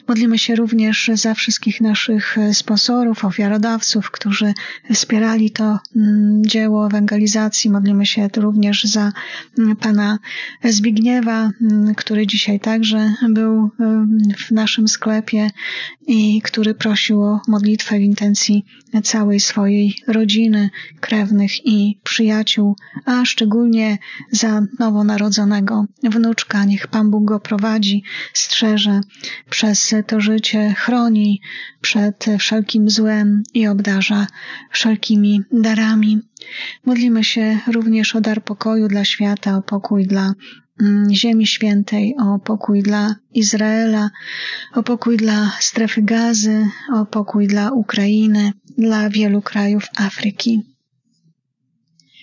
[0.08, 4.54] Modlimy się również za wszystkich naszych sponsorów, ofiarodawców, którzy
[4.94, 5.78] wspierali to
[6.40, 7.70] dzieło ewangelizacji.
[7.70, 9.12] Modlimy się również za
[9.80, 10.18] Pana
[10.64, 11.50] Zbigniewa,
[11.96, 13.70] który dzisiaj także był
[14.46, 15.50] w naszym sklepie
[16.06, 18.64] i który prosił o modlitwę w intencji
[19.02, 23.98] całej swojej rodziny, krewnych i przyjaciół, a szczególnie
[24.30, 26.64] za nowonarodzonego wnuczka.
[26.64, 28.02] Niech Pan Bóg go prowadzi,
[28.32, 29.00] strzeże
[29.50, 31.40] przez to życie, chroni
[31.80, 34.26] przed wszelkim złem i obdarza
[34.70, 36.18] wszelkimi darami.
[36.86, 40.32] Modlimy się również o dar pokoju dla świata, o pokój dla
[41.12, 44.10] Ziemi Świętej, o pokój dla Izraela,
[44.74, 50.62] o pokój dla strefy gazy, o pokój dla Ukrainy, dla wielu krajów Afryki.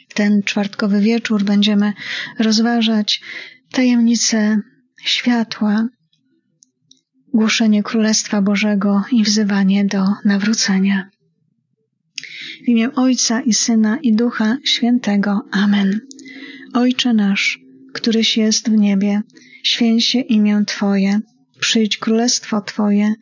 [0.10, 1.94] W ten czwartkowy wieczór będziemy
[2.40, 3.22] rozważać
[3.72, 4.60] tajemnice
[5.04, 5.88] światła,
[7.34, 11.10] głoszenie Królestwa Bożego i wzywanie do nawrócenia.
[12.66, 15.42] W imię Ojca i Syna i Ducha Świętego.
[15.52, 16.00] Amen.
[16.74, 17.65] Ojcze nasz,
[17.96, 19.22] któryś jest w niebie,
[19.64, 21.20] święć się imię Twoje,
[21.60, 23.14] przyjdź królestwo Twoje,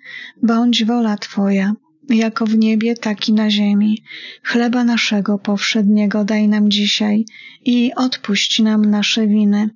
[0.44, 1.74] bądź wola Twoja,
[2.10, 4.04] jako w niebie, tak i na ziemi.
[4.44, 7.26] Chleba naszego powszedniego daj nam dzisiaj
[7.66, 9.70] i odpuść nam nasze winy,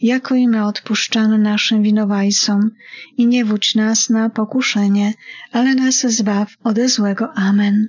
[0.00, 2.70] jako i my odpuszczamy naszym winowajcom.
[3.16, 5.14] I nie wódź nas na pokuszenie,
[5.52, 7.32] ale nas zbaw ode złego.
[7.34, 7.88] Amen.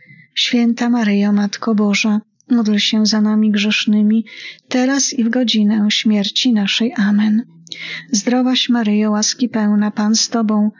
[0.35, 4.25] Święta Maryjo, Matko Boża, módl się za nami grzesznymi,
[4.69, 6.93] teraz i w godzinę śmierci naszej.
[7.09, 7.45] Amen.
[8.11, 10.71] Zdrowaś Maryjo, łaski pełna, Pan z Tobą,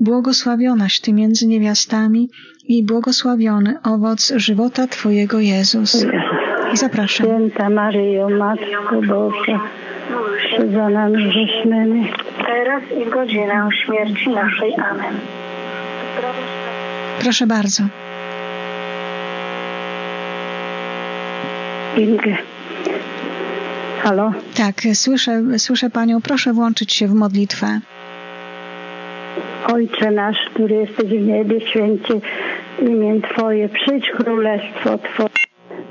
[0.00, 2.30] błogosławionaś Ty między niewiastami
[2.64, 6.06] i błogosławiony owoc żywota Twojego Jezus.
[6.74, 7.26] Zapraszam.
[7.26, 9.60] Święta Maryjo, Matko Boża,
[10.72, 12.12] za nami grzesznymi,
[12.46, 14.74] teraz i w godzinę śmierci naszej.
[14.74, 15.14] Amen.
[17.20, 17.82] Proszę bardzo.
[21.96, 22.36] Ingę.
[24.02, 24.32] Halo?
[24.56, 26.20] Tak, słyszę, słyszę Panią.
[26.20, 27.80] Proszę włączyć się w modlitwę.
[29.72, 32.14] Ojcze nasz, który jesteś w niebie, święcie
[32.82, 35.28] imię Twoje, przyjdź królestwo Twoje.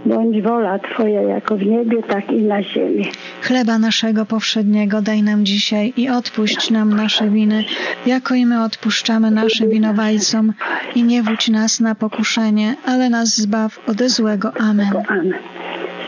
[0.06, 3.12] Bądź wola Twoja jako w niebie, tak i na ziemi.
[3.42, 7.64] Chleba naszego powszedniego daj nam dzisiaj i odpuść nam nasze winy,
[8.06, 10.54] jako i my odpuszczamy naszym winowajcom.
[10.96, 14.52] I nie wódź nas na pokuszenie, ale nas zbaw ode złego.
[14.58, 14.94] Amen.
[15.10, 15.34] Amen.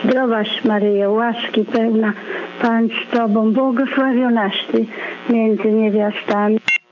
[0.04, 2.12] Zdrowaś Maryjo, łaski pełna,
[2.62, 4.86] Pan z Tobą, błogosławionaś Ty
[5.30, 6.58] między niewiastami,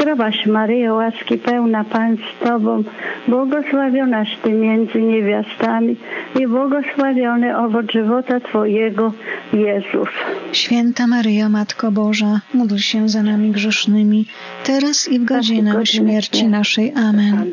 [0.00, 2.84] Zdrowaś Maryjo, łaski pełna, Pan z Tobą,
[3.28, 5.96] błogosławionaś Ty między niewiastami
[6.40, 9.12] i błogosławiony owoc żywota Twojego
[9.52, 10.08] Jezus.
[10.52, 14.26] Święta Maryjo, Matko Boża, módl się za nami grzesznymi,
[14.64, 16.92] teraz i w godzinę śmierci naszej.
[16.96, 17.52] Amen.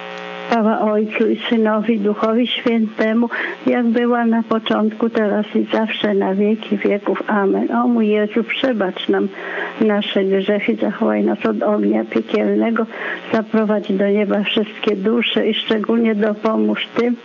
[0.51, 3.29] Chwała Ojcu i Synowi, Duchowi Świętemu,
[3.67, 7.23] jak była na początku, teraz i zawsze, na wieki wieków.
[7.27, 7.71] Amen.
[7.71, 9.27] O mój Jezu, przebacz nam
[9.81, 12.85] nasze grzechy, zachowaj nas od ognia piekielnego,
[13.33, 17.15] zaprowadź do nieba wszystkie dusze i szczególnie dopomóż tym,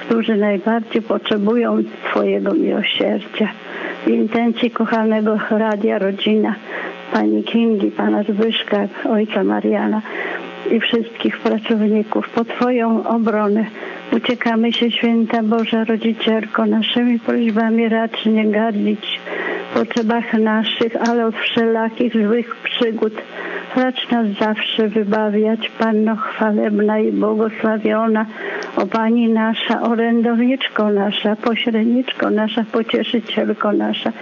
[0.00, 3.48] którzy najbardziej potrzebują Twojego miłosierdzia.
[4.06, 6.54] W intencji kochanego Radia Rodzina,
[7.12, 10.02] Pani Kingi, Pana Zbyszka, Ojca Mariana,
[10.70, 12.28] i wszystkich pracowników.
[12.28, 13.64] Po Twoją obronę
[14.12, 19.20] uciekamy się, Święta Boża Rodzicielko, naszymi prośbami racz nie gardzić
[19.70, 23.12] w potrzebach naszych, ale od wszelakich złych przygód.
[23.76, 28.26] Racz nas zawsze wybawiać, Panno chwalebna i błogosławiona,
[28.76, 34.12] o Pani nasza, orędowniczko nasza, pośredniczko nasza, pocieszycielko nasza,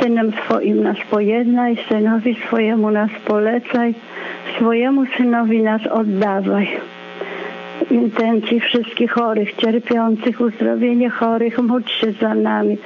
[0.00, 3.94] Synem Twoim nas pojednaj, Synowi swojemu nas polecaj,
[4.56, 6.80] swojemu Synowi nas oddawaj.
[7.90, 12.78] Intencji wszystkich chorych, cierpiących, uzdrowienie chorych, módl się za nami.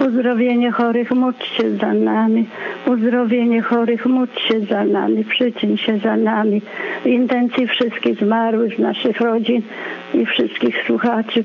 [0.00, 2.46] Uzdrowienie chorych, módl się za nami.
[2.86, 5.24] Uzdrowienie chorych, módl się za nami.
[5.24, 6.62] Przyczyń się za nami.
[7.04, 9.62] Intencji wszystkich zmarłych naszych rodzin
[10.14, 11.44] i wszystkich słuchaczy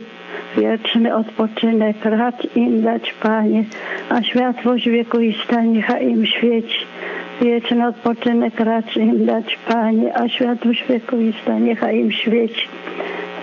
[0.57, 3.63] wieczny odpoczynek racz im dać, Panie,
[4.09, 6.85] a światłość wiekuista niechaj im świeci.
[7.41, 12.67] Wieczny odpoczynek racz im dać, Panie, a światłość wiekuista niechaj im świeci.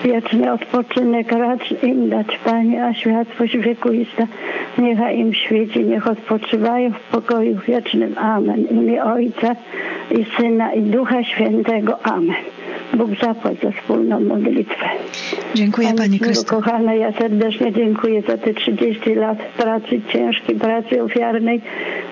[0.04, 4.26] wieczny odpoczynek racz im dać, Panie, a światłość wiekuista
[4.78, 8.18] niechaj im świeci, niech odpoczywają w pokoju wiecznym.
[8.18, 8.66] Amen.
[8.66, 9.56] W imię Ojca
[10.10, 12.02] i Syna i Ducha Świętego.
[12.02, 12.61] Amen.
[12.94, 14.86] Bóg zapłać za wspólną modlitwę.
[15.54, 16.60] Dziękuję Pani Córko Krystyno.
[16.62, 21.60] Kochana, ja serdecznie dziękuję za te 30 lat pracy, ciężkiej pracy ofiarnej.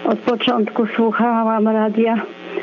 [0.05, 2.23] Od początku słuchałam radia.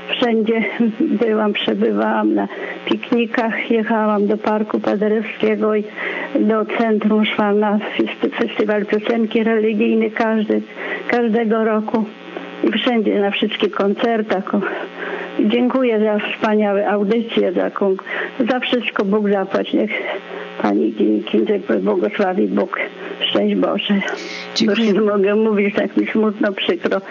[0.10, 0.64] Wszędzie
[1.22, 2.48] byłam, przebywałam na
[2.86, 5.84] piknikach, jechałam do Parku Paderewskiego i
[6.40, 10.62] do centrum, szłam na fest- festiwal piosenki religijnej każdy,
[11.08, 12.06] każdego roku
[12.64, 14.44] i wszędzie na wszystkich koncertach.
[15.46, 17.72] Dziękuję za wspaniałe audycje, za,
[18.50, 19.74] za wszystko Bóg zapłać.
[19.74, 19.92] Niech
[20.62, 20.94] Pani
[21.32, 22.80] Kindze błogosławi Bóg.
[23.30, 24.02] Szczęść Boże.
[24.56, 24.86] Dziękuję.
[24.86, 27.02] Już nie mogę mówić, tak mi smutno, przykro.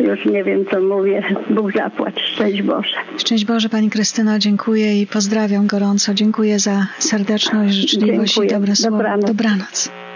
[0.00, 1.22] Już nie wiem, co mówię.
[1.50, 2.20] Bóg zapłać.
[2.20, 2.96] Szczęść Boże.
[3.18, 6.14] Szczęść Boże Pani Krystyno, dziękuję i pozdrawiam gorąco.
[6.14, 8.48] Dziękuję za serdeczność, życzliwość Dziękuję.
[8.48, 8.96] i dobre słowo.
[8.96, 9.26] Dobranoc.
[9.26, 10.09] Dobranoc.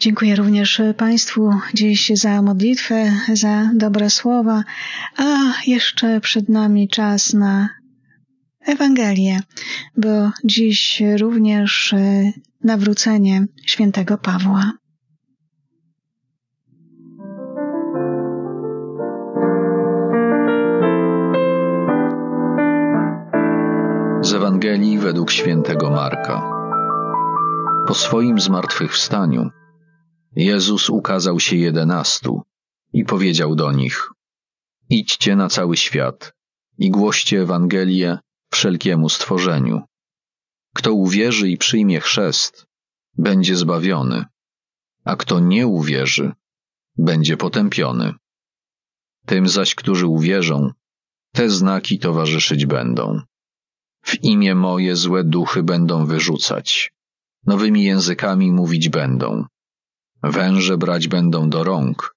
[0.00, 4.62] Dziękuję również Państwu dziś za modlitwę, za dobre słowa,
[5.16, 5.24] a
[5.66, 7.68] jeszcze przed nami czas na
[8.66, 9.40] Ewangelię,
[9.96, 12.32] bo dziś również e,
[12.64, 14.72] nawrócenie świętego Pawła.
[24.20, 26.42] Z Ewangelii według świętego Marka.
[27.86, 29.50] Po swoim zmartwychwstaniu
[30.36, 32.42] Jezus ukazał się jedenastu
[32.92, 34.10] i powiedział do nich:
[34.90, 36.32] Idźcie na cały świat
[36.78, 38.18] i głoście Ewangelię
[38.52, 39.82] wszelkiemu stworzeniu.
[40.74, 42.66] Kto uwierzy i przyjmie chrzest,
[43.18, 44.24] będzie zbawiony,
[45.04, 46.32] a kto nie uwierzy,
[46.98, 48.14] będzie potępiony.
[49.26, 50.72] Tym zaś, którzy uwierzą,
[51.32, 53.20] te znaki towarzyszyć będą.
[54.02, 56.92] W imię moje złe duchy będą wyrzucać,
[57.46, 59.44] nowymi językami mówić będą,
[60.22, 62.16] węże brać będą do rąk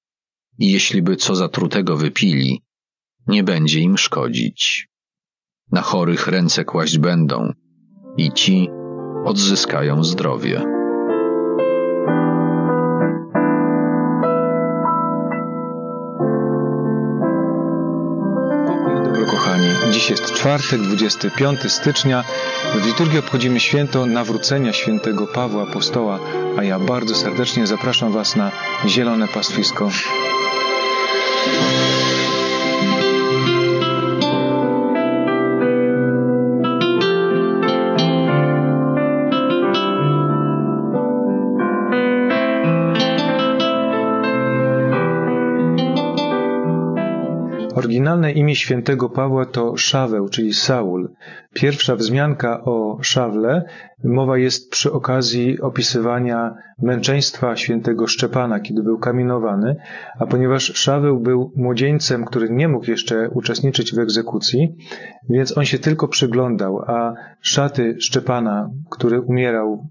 [0.60, 2.64] i jeśli by co zatrutego wypili,
[3.28, 4.90] nie będzie im szkodzić.
[5.72, 7.54] Na chorych ręce kłaść będą
[8.18, 8.70] i ci
[9.26, 10.83] odzyskają zdrowie.
[19.94, 22.24] Dziś jest czwartek, 25 stycznia.
[22.76, 26.20] W liturgii obchodzimy święto nawrócenia świętego Pawła Apostoła,
[26.58, 28.52] a ja bardzo serdecznie zapraszam Was na
[28.88, 29.90] zielone pastwisko.
[48.04, 51.10] Oryginalne imię świętego Pawła to Szaweł, czyli Saul.
[51.54, 53.66] Pierwsza wzmianka o Szawle
[54.04, 59.76] mowa jest przy okazji opisywania męczeństwa świętego Szczepana, kiedy był kamienowany,
[60.20, 64.76] a ponieważ Szaweł był młodzieńcem, który nie mógł jeszcze uczestniczyć w egzekucji,
[65.30, 69.88] więc on się tylko przyglądał, a szaty Szczepana, który umierał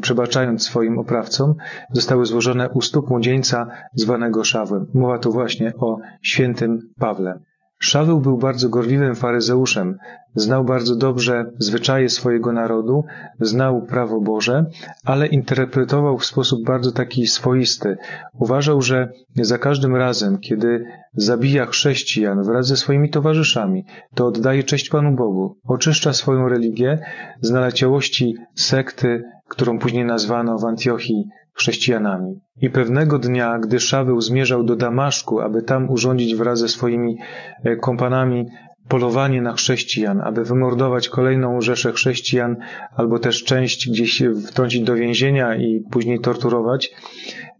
[0.00, 1.54] przebaczając swoim oprawcom,
[1.92, 4.86] zostały złożone u stóp młodzieńca zwanego Szawłem.
[4.94, 7.40] Mowa tu właśnie o świętym Pawle.
[7.80, 9.98] Szaweł był bardzo gorliwym faryzeuszem,
[10.34, 13.04] znał bardzo dobrze zwyczaje swojego narodu,
[13.40, 14.66] znał prawo Boże,
[15.04, 17.96] ale interpretował w sposób bardzo taki swoisty.
[18.32, 24.88] Uważał, że za każdym razem, kiedy zabija chrześcijan wraz ze swoimi towarzyszami, to oddaje cześć
[24.88, 26.98] Panu Bogu, oczyszcza swoją religię
[27.40, 32.40] z naleciałości sekty, którą później nazwano w Antiochii chrześcijanami.
[32.60, 37.18] I pewnego dnia, gdy Szaweł zmierzał do Damaszku, aby tam urządzić wraz ze swoimi
[37.64, 38.46] e, kompanami
[38.88, 42.56] polowanie na chrześcijan, aby wymordować kolejną rzeszę chrześcijan,
[42.96, 46.90] albo też część gdzieś wtrącić do więzienia i później torturować,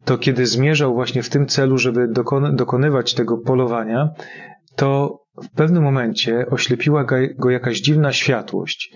[0.05, 4.09] to kiedy zmierzał właśnie w tym celu, żeby dokon- dokonywać tego polowania,
[4.77, 7.05] to w pewnym momencie oślepiła
[7.39, 8.93] go jakaś dziwna światłość.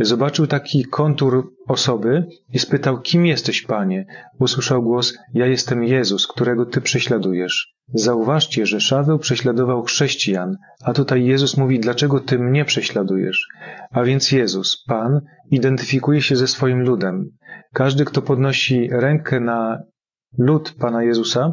[0.00, 4.06] Zobaczył taki kontur osoby i spytał, kim jesteś, panie?
[4.38, 7.74] Usłyszał głos, ja jestem Jezus, którego ty prześladujesz.
[7.94, 13.48] Zauważcie, że Szaweł prześladował chrześcijan, a tutaj Jezus mówi, dlaczego ty mnie prześladujesz?
[13.90, 15.20] A więc Jezus, Pan,
[15.50, 17.30] identyfikuje się ze swoim ludem.
[17.72, 19.82] Każdy, kto podnosi rękę na
[20.38, 21.52] lud Pana Jezusa,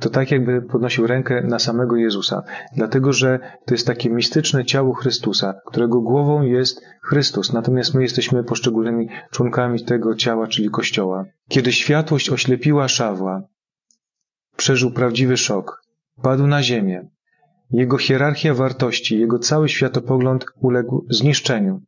[0.00, 2.42] to tak jakby podnosił rękę na samego Jezusa,
[2.76, 8.44] dlatego że to jest takie mistyczne ciało Chrystusa, którego głową jest Chrystus, natomiast my jesteśmy
[8.44, 11.24] poszczególnymi członkami tego ciała, czyli Kościoła.
[11.48, 13.42] Kiedy światłość oślepiła Szawła,
[14.56, 15.82] przeżył prawdziwy szok,
[16.22, 17.08] padł na ziemię.
[17.70, 21.80] Jego hierarchia wartości, jego cały światopogląd uległ zniszczeniu.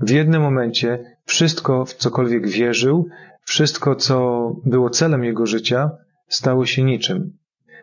[0.00, 3.08] W jednym momencie wszystko, w cokolwiek wierzył,
[3.42, 5.90] wszystko, co było celem jego życia,
[6.28, 7.38] stało się niczym.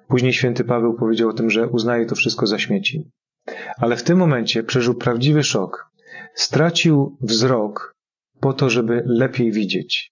[0.07, 3.11] Później święty Paweł powiedział o tym, że uznaje to wszystko za śmieci.
[3.77, 5.89] Ale w tym momencie przeżył prawdziwy szok.
[6.35, 7.95] Stracił wzrok
[8.39, 10.11] po to, żeby lepiej widzieć.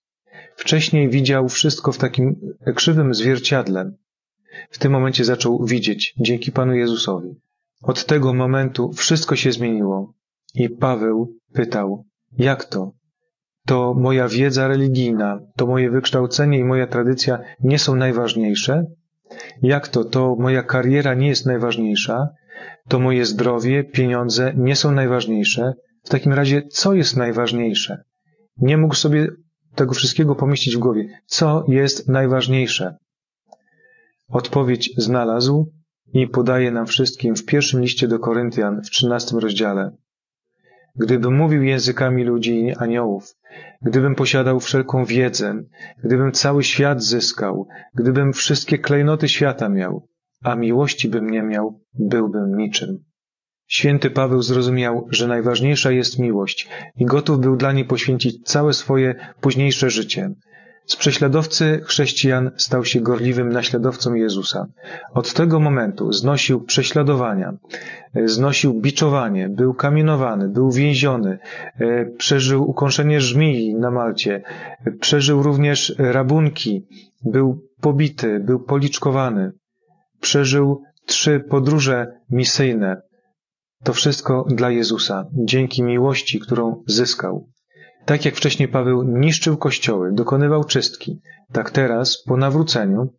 [0.56, 2.36] Wcześniej widział wszystko w takim
[2.76, 3.92] krzywym zwierciadle.
[4.70, 7.36] W tym momencie zaczął widzieć dzięki Panu Jezusowi.
[7.84, 10.14] Od tego momentu wszystko się zmieniło.
[10.56, 12.06] I Paweł pytał,
[12.38, 12.92] jak to?
[13.72, 18.86] To moja wiedza religijna, to moje wykształcenie i moja tradycja nie są najważniejsze?
[19.62, 20.04] Jak to?
[20.04, 22.30] To moja kariera nie jest najważniejsza?
[22.88, 25.74] To moje zdrowie, pieniądze nie są najważniejsze?
[26.04, 28.04] W takim razie, co jest najważniejsze?
[28.58, 29.28] Nie mógł sobie
[29.76, 31.22] tego wszystkiego pomieścić w głowie.
[31.26, 32.98] Co jest najważniejsze?
[34.28, 35.72] Odpowiedź znalazł
[36.14, 39.92] i podaje nam wszystkim w pierwszym liście do Koryntian w trzynastym rozdziale.
[40.96, 43.36] Gdybym mówił językami ludzi i aniołów,
[43.82, 45.64] gdybym posiadał wszelką wiedzę,
[46.04, 50.08] gdybym cały świat zyskał, gdybym wszystkie klejnoty świata miał,
[50.44, 53.04] a miłości bym nie miał, byłbym niczym.
[53.68, 59.16] Święty Paweł zrozumiał, że najważniejsza jest miłość i gotów był dla niej poświęcić całe swoje
[59.42, 60.34] późniejsze życie.
[60.92, 64.68] Z prześladowcy chrześcijan stał się gorliwym naśladowcą Jezusa.
[65.14, 67.54] Od tego momentu znosił prześladowania,
[68.26, 71.40] znosił biczowanie, był kamienowany, był więziony,
[71.80, 74.44] e, przeżył ukąszenie żmii na Malcie,
[75.00, 76.88] przeżył również rabunki,
[77.26, 79.52] był pobity, był policzkowany,
[80.22, 83.02] przeżył trzy podróże misyjne.
[83.84, 87.51] To wszystko dla Jezusa, dzięki miłości, którą zyskał.
[88.12, 91.22] Tak jak wcześniej Paweł niszczył kościoły, dokonywał czystki,
[91.52, 93.14] tak teraz, po nawróceniu,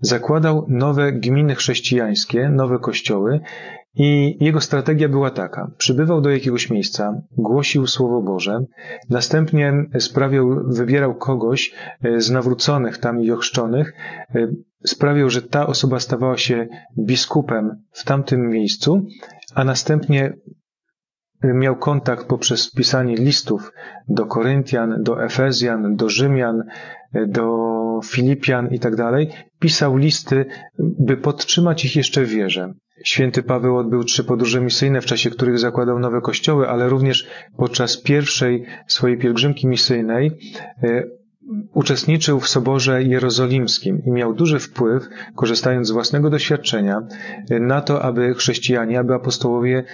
[0.00, 3.40] zakładał nowe gminy chrześcijańskie, nowe kościoły
[3.94, 5.70] i jego strategia była taka.
[5.78, 8.64] Przybywał do jakiegoś miejsca, głosił Słowo Boże,
[9.10, 13.92] następnie sprawiał, wybierał kogoś e, z nawróconych tam i ochrzczonych,
[14.34, 14.48] e,
[14.86, 16.68] sprawiał, że ta osoba stawała się
[16.98, 19.06] biskupem w tamtym miejscu,
[19.54, 20.32] a następnie
[21.44, 23.72] miał kontakt poprzez pisanie listów
[24.08, 26.62] do Koryntian, do Efezjan, do Rzymian,
[27.26, 30.44] do Filipian i tak dalej, pisał listy,
[30.78, 32.74] by podtrzymać ich jeszcze wierze.
[33.04, 37.26] Święty Paweł odbył trzy podróże misyjne, w czasie których zakładał nowe kościoły, ale również
[37.56, 40.30] podczas pierwszej swojej pielgrzymki misyjnej
[40.82, 41.02] e,
[41.74, 47.02] uczestniczył w Soborze Jerozolimskim i miał duży wpływ, korzystając z własnego doświadczenia,
[47.60, 49.84] na to, aby chrześcijanie, aby apostołowie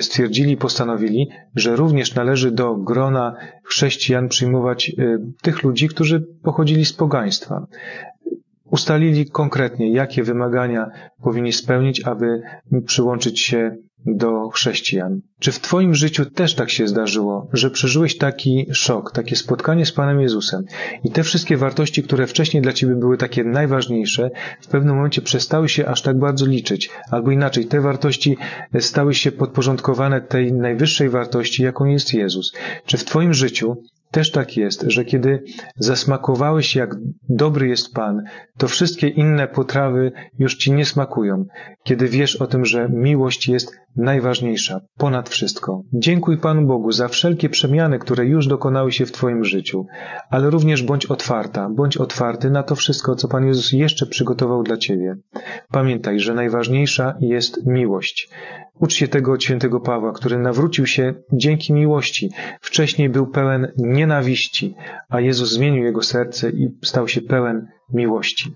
[0.00, 6.84] stwierdzili i postanowili, że również należy do grona chrześcijan przyjmować e, tych ludzi, którzy pochodzili
[6.84, 7.66] z pogaństwa.
[8.70, 10.90] Ustalili konkretnie, jakie wymagania
[11.22, 12.42] powinni spełnić, aby
[12.86, 13.76] przyłączyć się
[14.06, 15.20] do chrześcijan.
[15.38, 19.92] Czy w Twoim życiu też tak się zdarzyło, że przeżyłeś taki szok, takie spotkanie z
[19.92, 20.64] Panem Jezusem
[21.04, 24.30] i te wszystkie wartości, które wcześniej dla Ciebie były takie najważniejsze,
[24.60, 28.36] w pewnym momencie przestały się aż tak bardzo liczyć, albo inaczej, te wartości
[28.80, 32.52] stały się podporządkowane tej najwyższej wartości, jaką jest Jezus.
[32.86, 33.76] Czy w Twoim życiu
[34.10, 35.42] też tak jest, że kiedy
[35.76, 36.96] zasmakowałeś, jak
[37.28, 38.22] dobry jest Pan,
[38.58, 41.44] to wszystkie inne potrawy już ci nie smakują,
[41.84, 45.82] kiedy wiesz o tym, że miłość jest najważniejsza, ponad wszystko.
[45.92, 49.86] Dziękuj Panu Bogu za wszelkie przemiany, które już dokonały się w Twoim życiu,
[50.30, 54.76] ale również bądź otwarta, bądź otwarty na to wszystko, co Pan Jezus jeszcze przygotował dla
[54.76, 55.16] Ciebie.
[55.72, 58.28] Pamiętaj, że najważniejsza jest miłość.
[58.80, 62.30] Ucz się tego od świętego Pawła, który nawrócił się dzięki miłości.
[62.60, 64.74] Wcześniej był pełen nienawiści,
[65.08, 68.54] a Jezus zmienił jego serce i stał się pełen miłości.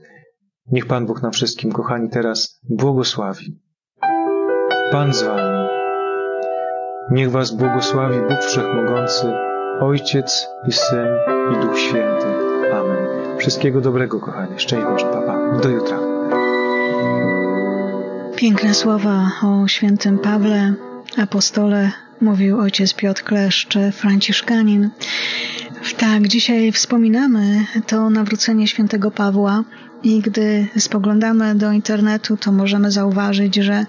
[0.72, 3.60] Niech Pan Bóg nam wszystkim, kochani, teraz błogosławi.
[4.92, 5.68] Pan z Wami.
[7.10, 9.32] Niech Was błogosławi Bóg Wszechmogący,
[9.80, 11.08] Ojciec i Syn
[11.52, 12.26] i Duch Święty.
[12.72, 13.38] Amen.
[13.38, 14.58] Wszystkiego dobrego, kochani.
[14.58, 15.58] Szczęść Boże, Papa.
[15.62, 16.19] Do jutra.
[18.40, 20.74] Piękne słowa o świętym Pawle,
[21.16, 24.90] apostole, mówił ojciec Piotr Kleszcz, franciszkanin.
[25.96, 29.64] Tak, dzisiaj wspominamy to nawrócenie świętego Pawła
[30.02, 33.86] i gdy spoglądamy do internetu, to możemy zauważyć, że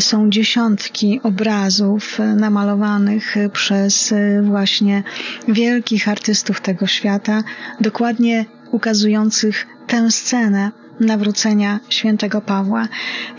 [0.00, 5.02] są dziesiątki obrazów namalowanych przez właśnie
[5.48, 7.42] wielkich artystów tego świata,
[7.80, 12.88] dokładnie ukazujących tę scenę nawrócenia świętego Pawła.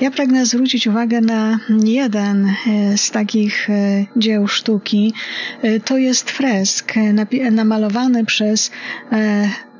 [0.02, 3.74] Ja pragnę zwrócić uwagę na jeden e, z takich e,
[4.16, 5.14] dzieł sztuki.
[5.62, 6.94] E, to jest fresk
[7.52, 8.72] namalowany przez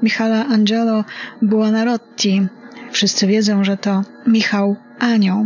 [0.02, 1.04] Michala Angelo
[1.42, 2.42] Buonarroti.
[2.92, 5.46] Wszyscy wiedzą, że to Michał Anioł.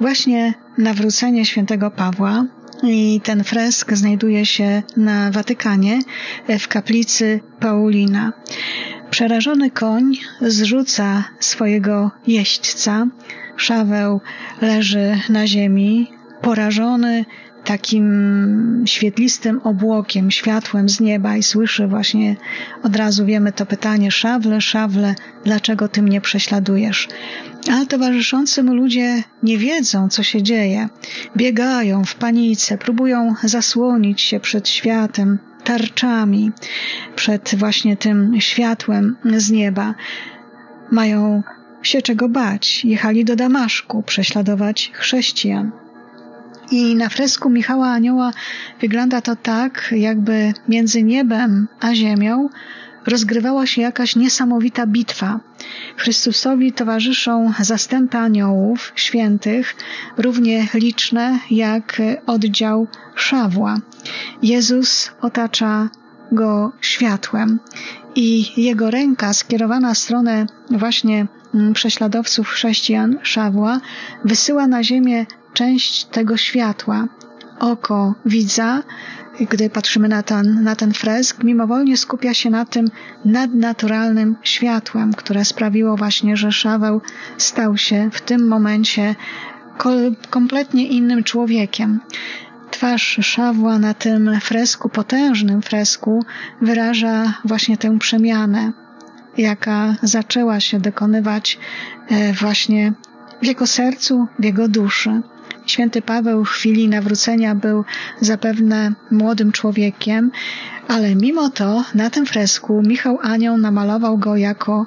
[0.00, 2.44] Właśnie nawrócenie świętego Pawła
[2.82, 5.98] i ten fresk znajduje się na Watykanie
[6.58, 8.32] w kaplicy Paulina.
[9.10, 13.06] Przerażony koń zrzuca swojego jeźdźca.
[13.56, 14.20] Szaweł
[14.60, 17.24] leży na ziemi, porażony
[17.64, 22.36] takim świetlistym obłokiem, światłem z nieba i słyszy właśnie
[22.82, 25.14] od razu wiemy to pytanie: Szawle, szawle,
[25.44, 27.08] dlaczego ty mnie prześladujesz?
[27.72, 30.88] Ale towarzyszący mu ludzie nie wiedzą, co się dzieje.
[31.36, 36.52] Biegają w panice, próbują zasłonić się przed światem, tarczami,
[37.16, 39.94] przed właśnie tym światłem z nieba.
[40.90, 41.42] Mają
[41.82, 42.84] się czego bać.
[42.84, 45.87] Jechali do Damaszku prześladować chrześcijan.
[46.70, 48.32] I na fresku Michała Anioła
[48.80, 52.48] wygląda to tak, jakby między niebem a ziemią
[53.06, 55.40] rozgrywała się jakaś niesamowita bitwa.
[55.96, 59.76] Chrystusowi towarzyszą zastępy aniołów świętych,
[60.16, 63.76] równie liczne jak oddział Szawła.
[64.42, 65.88] Jezus otacza
[66.32, 67.58] go światłem
[68.14, 71.26] i jego ręka skierowana w stronę właśnie
[71.74, 73.80] prześladowców chrześcijan Szawła
[74.24, 75.26] wysyła na ziemię
[75.58, 77.08] część tego światła.
[77.58, 78.82] Oko widza,
[79.50, 82.90] gdy patrzymy na ten, na ten fresk, mimowolnie skupia się na tym
[83.24, 87.00] nadnaturalnym światłem, które sprawiło właśnie, że Szaweł
[87.38, 89.14] stał się w tym momencie
[90.30, 92.00] kompletnie innym człowiekiem.
[92.70, 96.24] Twarz Szawła na tym fresku, potężnym fresku,
[96.62, 98.72] wyraża właśnie tę przemianę,
[99.36, 101.58] jaka zaczęła się dokonywać
[102.40, 102.92] właśnie
[103.42, 105.22] w jego sercu, w jego duszy.
[105.66, 107.84] Święty Paweł w chwili nawrócenia był
[108.20, 110.30] zapewne młodym człowiekiem,
[110.88, 114.86] ale mimo to na tym fresku Michał Anioł namalował go jako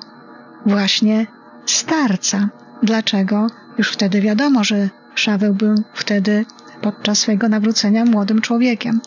[0.66, 1.28] właśnie
[1.66, 2.50] starca.
[2.84, 3.48] Dlaczego?
[3.78, 6.46] Już wtedy wiadomo, że Szaweł był wtedy
[6.82, 9.02] podczas swojego nawrócenia młodym człowiekiem.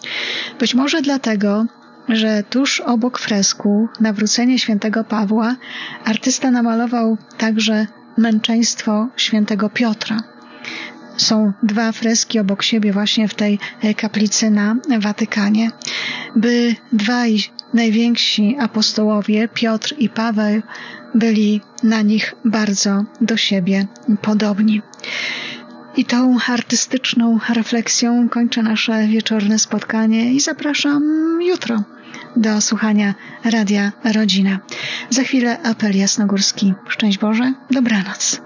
[0.59, 1.67] Być może dlatego,
[2.09, 5.57] że tuż obok fresku Nawrócenie świętego Pawła
[6.05, 7.87] artysta namalował także
[8.17, 10.34] męczeństwo świętego Piotra.
[11.17, 13.59] Są dwa freski obok siebie właśnie w tej
[13.97, 15.71] kaplicy na Watykanie,
[16.37, 17.39] by dwaj
[17.75, 20.63] najwięksi apostołowie, Piotr i Paweł,
[21.15, 23.87] byli na nich bardzo do siebie
[24.23, 24.83] podobni.
[25.97, 31.03] I tą artystyczną refleksją kończę nasze wieczorne spotkanie i zapraszam
[31.43, 31.83] jutro
[32.37, 33.15] do słuchania
[33.45, 34.59] Radia Rodzina.
[35.11, 36.75] Za chwilę apel jasnogórski.
[36.89, 38.44] Szczęść Boże, dobranoc.